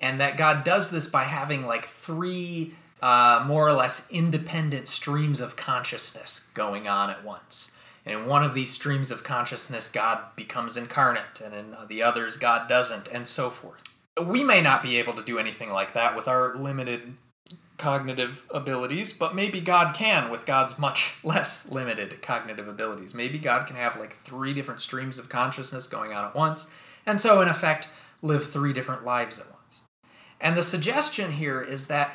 and 0.00 0.20
that 0.20 0.36
God 0.36 0.64
does 0.64 0.90
this 0.90 1.06
by 1.06 1.24
having 1.24 1.66
like 1.66 1.84
three 1.84 2.74
uh, 3.02 3.44
more 3.46 3.68
or 3.68 3.72
less 3.72 4.08
independent 4.10 4.88
streams 4.88 5.40
of 5.40 5.56
consciousness 5.56 6.48
going 6.54 6.88
on 6.88 7.10
at 7.10 7.22
once. 7.24 7.70
And 8.06 8.14
in 8.14 8.26
one 8.26 8.42
of 8.42 8.54
these 8.54 8.70
streams 8.70 9.10
of 9.10 9.24
consciousness, 9.24 9.88
God 9.88 10.20
becomes 10.36 10.76
incarnate, 10.76 11.40
and 11.42 11.54
in 11.54 11.76
the 11.88 12.02
others, 12.02 12.36
God 12.36 12.68
doesn't, 12.68 13.08
and 13.08 13.26
so 13.26 13.50
forth. 13.50 13.98
We 14.22 14.44
may 14.44 14.60
not 14.60 14.82
be 14.82 14.98
able 14.98 15.14
to 15.14 15.22
do 15.22 15.38
anything 15.38 15.70
like 15.70 15.94
that 15.94 16.14
with 16.14 16.28
our 16.28 16.54
limited 16.54 17.14
cognitive 17.78 18.46
abilities, 18.50 19.12
but 19.12 19.34
maybe 19.34 19.60
God 19.60 19.94
can 19.94 20.30
with 20.30 20.46
God's 20.46 20.78
much 20.78 21.16
less 21.24 21.70
limited 21.70 22.22
cognitive 22.22 22.68
abilities. 22.68 23.14
Maybe 23.14 23.38
God 23.38 23.66
can 23.66 23.76
have 23.76 23.98
like 23.98 24.12
three 24.12 24.52
different 24.52 24.80
streams 24.80 25.18
of 25.18 25.28
consciousness 25.28 25.86
going 25.86 26.12
on 26.12 26.24
at 26.24 26.34
once, 26.34 26.68
and 27.06 27.20
so 27.20 27.40
in 27.40 27.48
effect, 27.48 27.88
live 28.22 28.46
three 28.46 28.72
different 28.72 29.04
lives 29.04 29.38
at 29.38 29.46
once. 29.46 29.53
And 30.40 30.56
the 30.56 30.62
suggestion 30.62 31.32
here 31.32 31.60
is 31.60 31.86
that 31.86 32.14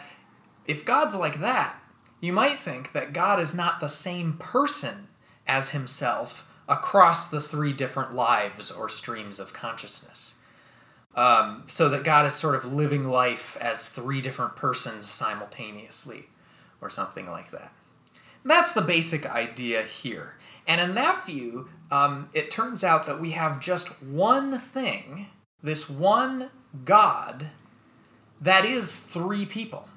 if 0.65 0.86
God's 0.86 1.15
like 1.15 1.39
that, 1.39 1.82
you 2.21 2.34
might 2.34 2.58
think 2.58 2.91
that 2.91 3.13
God 3.13 3.39
is 3.39 3.55
not 3.55 3.79
the 3.79 3.88
same 3.88 4.34
person 4.34 5.08
as 5.47 5.69
himself 5.69 6.51
across 6.67 7.27
the 7.27 7.41
three 7.41 7.73
different 7.73 8.13
lives 8.13 8.69
or 8.69 8.88
streams 8.88 9.39
of 9.39 9.53
consciousness. 9.53 10.36
Um, 11.15 11.63
so 11.65 11.89
that 11.89 12.03
God 12.03 12.27
is 12.27 12.36
sort 12.36 12.53
of 12.53 12.71
living 12.71 13.08
life 13.08 13.58
as 13.60 13.89
three 13.89 14.21
different 14.21 14.55
persons 14.55 15.08
simultaneously, 15.08 16.27
or 16.82 16.89
something 16.89 17.25
like 17.27 17.49
that. 17.51 17.73
And 18.43 18.51
that's 18.51 18.73
the 18.73 18.82
basic 18.82 19.25
idea 19.25 19.82
here. 19.82 20.36
And 20.67 20.79
in 20.79 20.93
that 20.95 21.25
view, 21.25 21.69
um, 21.89 22.29
it 22.34 22.51
turns 22.51 22.84
out 22.84 23.08
that 23.08 23.19
we 23.19 23.32
have 23.32 23.60
just 23.60 24.03
one 24.03 24.60
thing, 24.60 25.27
this 25.63 25.89
one 25.89 26.51
God, 26.86 27.47
that 28.41 28.65
is 28.65 28.97
three 28.97 29.45
people. 29.45 29.88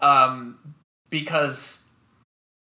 Um, 0.00 0.58
because 1.10 1.84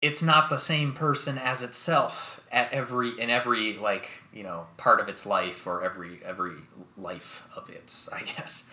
it's 0.01 0.23
not 0.23 0.49
the 0.49 0.57
same 0.57 0.93
person 0.93 1.37
as 1.37 1.62
itself 1.62 2.41
at 2.53 2.73
every 2.73 3.19
in 3.21 3.29
every 3.29 3.77
like 3.77 4.09
you 4.33 4.43
know 4.43 4.67
part 4.77 5.01
of 5.01 5.09
its 5.09 5.27
life 5.27 5.67
or 5.67 5.83
every 5.83 6.21
every 6.25 6.55
life 6.97 7.43
of 7.57 7.69
its 7.71 8.09
I 8.12 8.23
guess. 8.23 8.69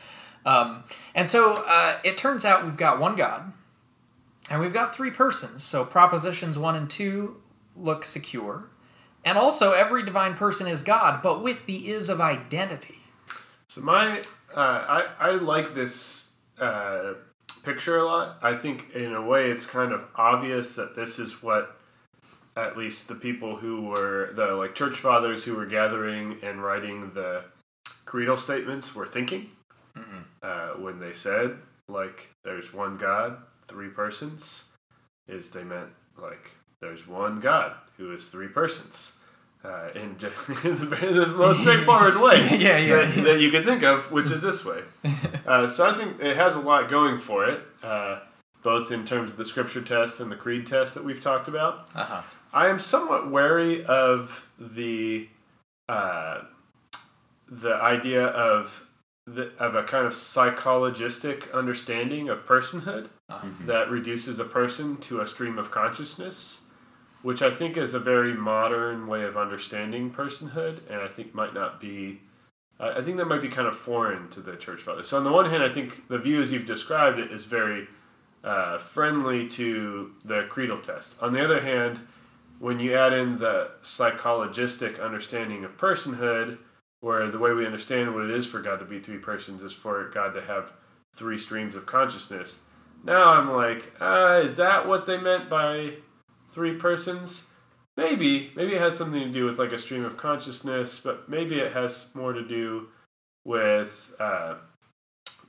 Um, 0.45 0.83
and 1.15 1.29
so 1.29 1.63
uh, 1.67 1.99
it 2.03 2.17
turns 2.17 2.43
out 2.43 2.65
we've 2.65 2.77
got 2.77 2.99
one 2.99 3.15
God, 3.15 3.53
and 4.49 4.59
we've 4.59 4.73
got 4.73 4.95
three 4.95 5.11
persons. 5.11 5.63
So 5.63 5.85
propositions 5.85 6.59
one 6.59 6.75
and 6.75 6.89
two 6.89 7.37
look 7.75 8.03
secure, 8.03 8.69
and 9.23 9.37
also 9.37 9.71
every 9.71 10.03
divine 10.03 10.33
person 10.33 10.67
is 10.67 10.83
God, 10.83 11.21
but 11.21 11.41
with 11.41 11.65
the 11.65 11.89
is 11.89 12.09
of 12.09 12.19
identity. 12.19 12.99
So 13.69 13.81
my 13.81 14.21
uh, 14.55 15.05
I 15.19 15.29
I 15.29 15.31
like 15.31 15.73
this 15.73 16.31
uh, 16.59 17.13
picture 17.63 17.97
a 17.97 18.05
lot. 18.05 18.37
I 18.41 18.55
think 18.55 18.91
in 18.93 19.13
a 19.13 19.25
way 19.25 19.49
it's 19.49 19.65
kind 19.65 19.91
of 19.91 20.05
obvious 20.15 20.75
that 20.75 20.95
this 20.95 21.19
is 21.19 21.41
what 21.41 21.77
at 22.55 22.77
least 22.77 23.07
the 23.07 23.15
people 23.15 23.57
who 23.57 23.89
were 23.89 24.31
the 24.33 24.47
like 24.55 24.75
church 24.75 24.97
fathers 24.97 25.43
who 25.43 25.55
were 25.55 25.65
gathering 25.65 26.37
and 26.43 26.63
writing 26.63 27.11
the 27.13 27.43
creedal 28.05 28.37
statements 28.37 28.93
were 28.93 29.07
thinking 29.07 29.49
mm-hmm. 29.97 30.19
uh, 30.41 30.81
when 30.81 30.99
they 30.99 31.13
said 31.13 31.57
like 31.87 32.29
there's 32.43 32.73
one 32.73 32.97
God, 32.97 33.37
three 33.63 33.89
persons, 33.89 34.69
is 35.27 35.49
they 35.49 35.63
meant 35.63 35.89
like 36.17 36.51
there's 36.81 37.07
one 37.07 37.39
God 37.39 37.73
who 37.97 38.13
is 38.13 38.25
three 38.25 38.47
persons 38.47 39.17
uh, 39.63 39.89
in, 39.95 40.01
in, 40.63 40.75
the, 40.89 41.33
most 41.37 41.61
straightforward 41.61 42.19
way 42.19 42.35
yeah, 42.51 42.77
yeah, 42.77 42.95
that, 42.95 43.15
yeah. 43.15 43.23
that, 43.23 43.39
you 43.39 43.49
could 43.49 43.63
think 43.63 43.83
of, 43.83 44.11
which 44.11 44.29
is 44.29 44.41
this 44.41 44.63
way. 44.65 44.81
Uh, 45.45 45.67
so 45.67 45.85
I 45.85 45.97
think 45.97 46.21
it 46.21 46.37
has 46.37 46.55
a 46.55 46.59
lot 46.61 46.89
going 46.89 47.19
for 47.19 47.43
it, 47.45 47.59
uh, 47.83 48.19
both 48.63 48.93
in 48.93 49.03
terms 49.03 49.31
of 49.31 49.37
the 49.37 49.43
scripture 49.43 49.81
test 49.81 50.21
and 50.21 50.31
the 50.31 50.37
creed 50.37 50.65
test 50.65 50.93
that 50.93 51.03
we've 51.03 51.19
talked 51.19 51.49
about. 51.49 51.89
Uh-huh. 51.93 52.21
I 52.53 52.69
am 52.69 52.79
somewhat 52.79 53.29
wary 53.29 53.83
of 53.83 54.49
the 54.57 55.27
uh, 55.89 56.43
the 57.49 57.75
idea 57.75 58.25
of 58.25 58.87
the, 59.27 59.51
of 59.59 59.75
a 59.75 59.83
kind 59.83 60.07
of 60.07 60.13
psychologistic 60.13 61.53
understanding 61.53 62.29
of 62.29 62.45
personhood 62.45 63.09
uh-huh. 63.27 63.47
that 63.65 63.89
reduces 63.89 64.39
a 64.39 64.45
person 64.45 64.95
to 64.97 65.19
a 65.19 65.27
stream 65.27 65.57
of 65.57 65.71
consciousness 65.71 66.62
which 67.23 67.41
I 67.41 67.49
think 67.49 67.77
is 67.77 67.93
a 67.93 67.99
very 67.99 68.33
modern 68.33 69.07
way 69.07 69.23
of 69.23 69.35
understanding 69.35 70.11
personhood, 70.11 70.81
and 70.89 71.01
I 71.01 71.07
think 71.07 71.33
might 71.33 71.53
not 71.53 71.81
be. 71.81 72.21
I 72.79 73.01
think 73.01 73.17
that 73.17 73.25
might 73.25 73.41
be 73.41 73.47
kind 73.47 73.67
of 73.67 73.75
foreign 73.75 74.29
to 74.29 74.41
the 74.41 74.57
church 74.57 74.81
fathers. 74.81 75.07
So 75.07 75.17
on 75.17 75.23
the 75.23 75.31
one 75.31 75.49
hand, 75.49 75.63
I 75.63 75.69
think 75.69 76.07
the 76.09 76.17
view 76.17 76.41
as 76.41 76.51
you've 76.51 76.65
described 76.65 77.17
it 77.17 77.31
is 77.31 77.45
very 77.45 77.87
uh, 78.43 78.77
friendly 78.77 79.47
to 79.49 80.11
the 80.25 80.47
creedal 80.49 80.79
test. 80.79 81.15
On 81.21 81.31
the 81.31 81.43
other 81.43 81.61
hand, 81.61 82.01
when 82.59 82.79
you 82.79 82.93
add 82.95 83.13
in 83.13 83.37
the 83.37 83.71
psychologistic 83.83 85.01
understanding 85.01 85.63
of 85.63 85.77
personhood, 85.77 86.57
where 86.99 87.29
the 87.29 87.39
way 87.39 87.53
we 87.53 87.65
understand 87.65 88.13
what 88.13 88.25
it 88.25 88.31
is 88.31 88.47
for 88.47 88.59
God 88.59 88.79
to 88.79 88.85
be 88.85 88.99
three 88.99 89.17
persons 89.17 89.61
is 89.61 89.73
for 89.73 90.09
God 90.09 90.33
to 90.33 90.41
have 90.41 90.73
three 91.13 91.37
streams 91.37 91.75
of 91.75 91.85
consciousness. 91.85 92.63
Now 93.03 93.29
I'm 93.29 93.51
like, 93.51 93.93
uh, 93.99 94.41
is 94.43 94.55
that 94.55 94.87
what 94.87 95.05
they 95.05 95.17
meant 95.17 95.49
by 95.49 95.95
three 96.53 96.75
persons. 96.75 97.47
Maybe, 97.95 98.51
maybe 98.55 98.73
it 98.73 98.81
has 98.81 98.97
something 98.97 99.19
to 99.19 99.29
do 99.29 99.45
with 99.45 99.59
like 99.59 99.71
a 99.71 99.77
stream 99.77 100.05
of 100.05 100.17
consciousness, 100.17 100.99
but 100.99 101.29
maybe 101.29 101.59
it 101.59 101.73
has 101.73 102.09
more 102.15 102.33
to 102.33 102.45
do 102.45 102.87
with 103.45 104.15
uh, 104.19 104.55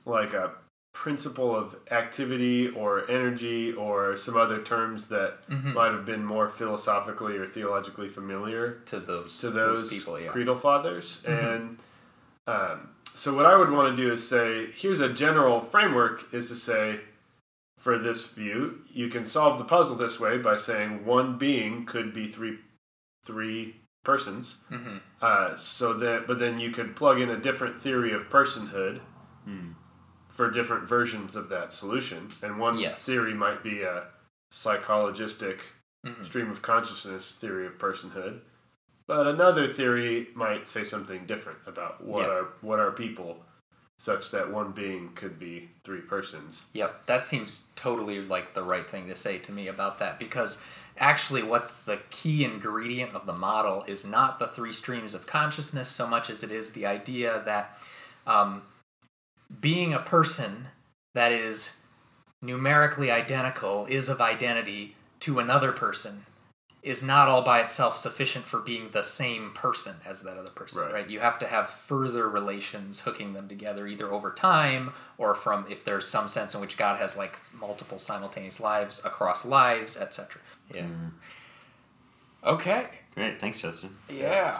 like 0.05 0.33
a 0.33 0.51
principle 0.93 1.55
of 1.55 1.75
activity 1.91 2.69
or 2.69 3.09
energy 3.11 3.73
or 3.73 4.15
some 4.15 4.37
other 4.37 4.61
terms 4.61 5.09
that 5.09 5.47
mm-hmm. 5.49 5.73
might 5.73 5.91
have 5.91 6.05
been 6.05 6.23
more 6.23 6.47
philosophically 6.47 7.35
or 7.35 7.45
theologically 7.45 8.07
familiar 8.07 8.81
to 8.85 8.99
those 8.99 9.39
to 9.41 9.49
those, 9.49 9.81
those 9.81 9.89
people, 9.89 10.19
yeah. 10.19 10.27
creedal 10.27 10.55
fathers. 10.55 11.23
Mm-hmm. 11.23 11.45
And 11.45 11.77
um, 12.47 12.89
so, 13.13 13.35
what 13.35 13.45
I 13.45 13.57
would 13.57 13.71
want 13.71 13.95
to 13.95 14.01
do 14.01 14.11
is 14.11 14.27
say, 14.27 14.67
here's 14.71 15.01
a 15.01 15.09
general 15.09 15.59
framework: 15.59 16.33
is 16.33 16.47
to 16.49 16.55
say 16.55 17.01
for 17.85 17.99
this 17.99 18.31
view, 18.31 18.79
you 18.91 19.09
can 19.09 19.27
solve 19.27 19.59
the 19.59 19.63
puzzle 19.63 19.95
this 19.95 20.19
way 20.19 20.39
by 20.39 20.57
saying 20.57 21.05
one 21.05 21.37
being 21.37 21.85
could 21.85 22.11
be 22.11 22.25
three 22.25 22.57
three 23.23 23.75
persons. 24.03 24.57
Mm-hmm. 24.71 24.97
Uh, 25.21 25.55
so 25.55 25.93
that, 25.93 26.25
but 26.25 26.39
then 26.39 26.59
you 26.59 26.71
could 26.71 26.95
plug 26.95 27.19
in 27.19 27.29
a 27.29 27.37
different 27.37 27.75
theory 27.75 28.11
of 28.11 28.27
personhood 28.27 29.01
mm. 29.47 29.75
for 30.27 30.49
different 30.49 30.89
versions 30.89 31.35
of 31.35 31.49
that 31.49 31.71
solution. 31.71 32.29
And 32.41 32.59
one 32.59 32.79
yes. 32.79 33.05
theory 33.05 33.35
might 33.35 33.61
be 33.63 33.83
a 33.83 34.05
psychologistic 34.51 35.59
Mhm. 36.05 36.25
stream 36.25 36.49
of 36.49 36.63
consciousness 36.63 37.31
theory 37.31 37.67
of 37.67 37.77
personhood. 37.77 38.41
But 39.07 39.27
another 39.27 39.67
theory 39.67 40.29
might 40.33 40.67
say 40.67 40.83
something 40.83 41.25
different 41.27 41.59
about 41.67 42.03
what 42.03 42.27
Yeah. 42.27 42.33
are 42.33 42.47
what 42.61 42.79
are 42.79 42.91
people, 42.91 43.45
such 43.97 44.31
that 44.31 44.51
one 44.51 44.71
being 44.71 45.09
could 45.15 45.39
be 45.39 45.69
three 45.83 46.01
persons. 46.01 46.67
Yep, 46.73 47.05
that 47.05 47.23
seems 47.23 47.69
totally 47.75 48.19
like 48.19 48.53
the 48.53 48.63
right 48.63 48.89
thing 48.89 49.07
to 49.07 49.15
say 49.15 49.37
to 49.39 49.51
me 49.51 49.67
about 49.67 49.99
that 49.99 50.19
because 50.19 50.61
actually, 50.97 51.43
what's 51.43 51.75
the 51.77 51.99
key 52.09 52.43
ingredient 52.43 53.13
of 53.13 53.25
the 53.25 53.33
model 53.33 53.83
is 53.87 54.05
not 54.05 54.39
the 54.39 54.47
three 54.47 54.73
streams 54.73 55.13
of 55.13 55.27
consciousness 55.27 55.89
so 55.89 56.07
much 56.07 56.29
as 56.29 56.43
it 56.43 56.51
is 56.51 56.71
the 56.71 56.85
idea 56.85 57.41
that 57.45 57.77
um, 58.27 58.61
being 59.61 59.93
a 59.93 59.99
person 59.99 60.67
that 61.13 61.31
is 61.31 61.77
numerically 62.41 63.09
identical 63.09 63.85
is 63.89 64.09
of 64.09 64.21
identity 64.21 64.95
to 65.19 65.39
another 65.39 65.71
person 65.71 66.25
is 66.85 67.01
not 67.01 67.27
all 67.27 67.41
by 67.41 67.59
itself 67.61 67.97
sufficient 67.97 68.45
for 68.45 68.59
being 68.59 68.89
the 68.91 69.01
same 69.01 69.51
person 69.53 69.95
as 70.05 70.21
that 70.21 70.37
other 70.37 70.51
person 70.51 70.83
Right. 70.83 70.93
right, 70.93 71.09
you 71.09 71.19
have 71.19 71.39
to 71.39 71.47
have 71.47 71.67
further 71.67 72.29
relations 72.29 73.01
hooking 73.01 73.33
them 73.33 73.47
together 73.47 73.87
either 73.87 74.11
over 74.13 74.31
time 74.31 74.93
or 75.17 75.33
from 75.33 75.65
if 75.69 75.83
there's 75.83 76.07
some 76.07 76.29
sense 76.29 76.53
in 76.53 76.61
which 76.61 76.77
god 76.77 76.97
has 76.99 77.17
like 77.17 77.37
multiple 77.59 77.97
simultaneous 77.97 78.59
lives 78.59 79.01
across 79.03 79.45
lives 79.45 79.97
etc 79.97 80.39
yeah 80.73 80.83
mm-hmm. 80.83 81.07
okay 82.45 82.87
Great. 83.15 83.39
Thanks, 83.39 83.61
Justin. 83.61 83.95
yeah 84.09 84.59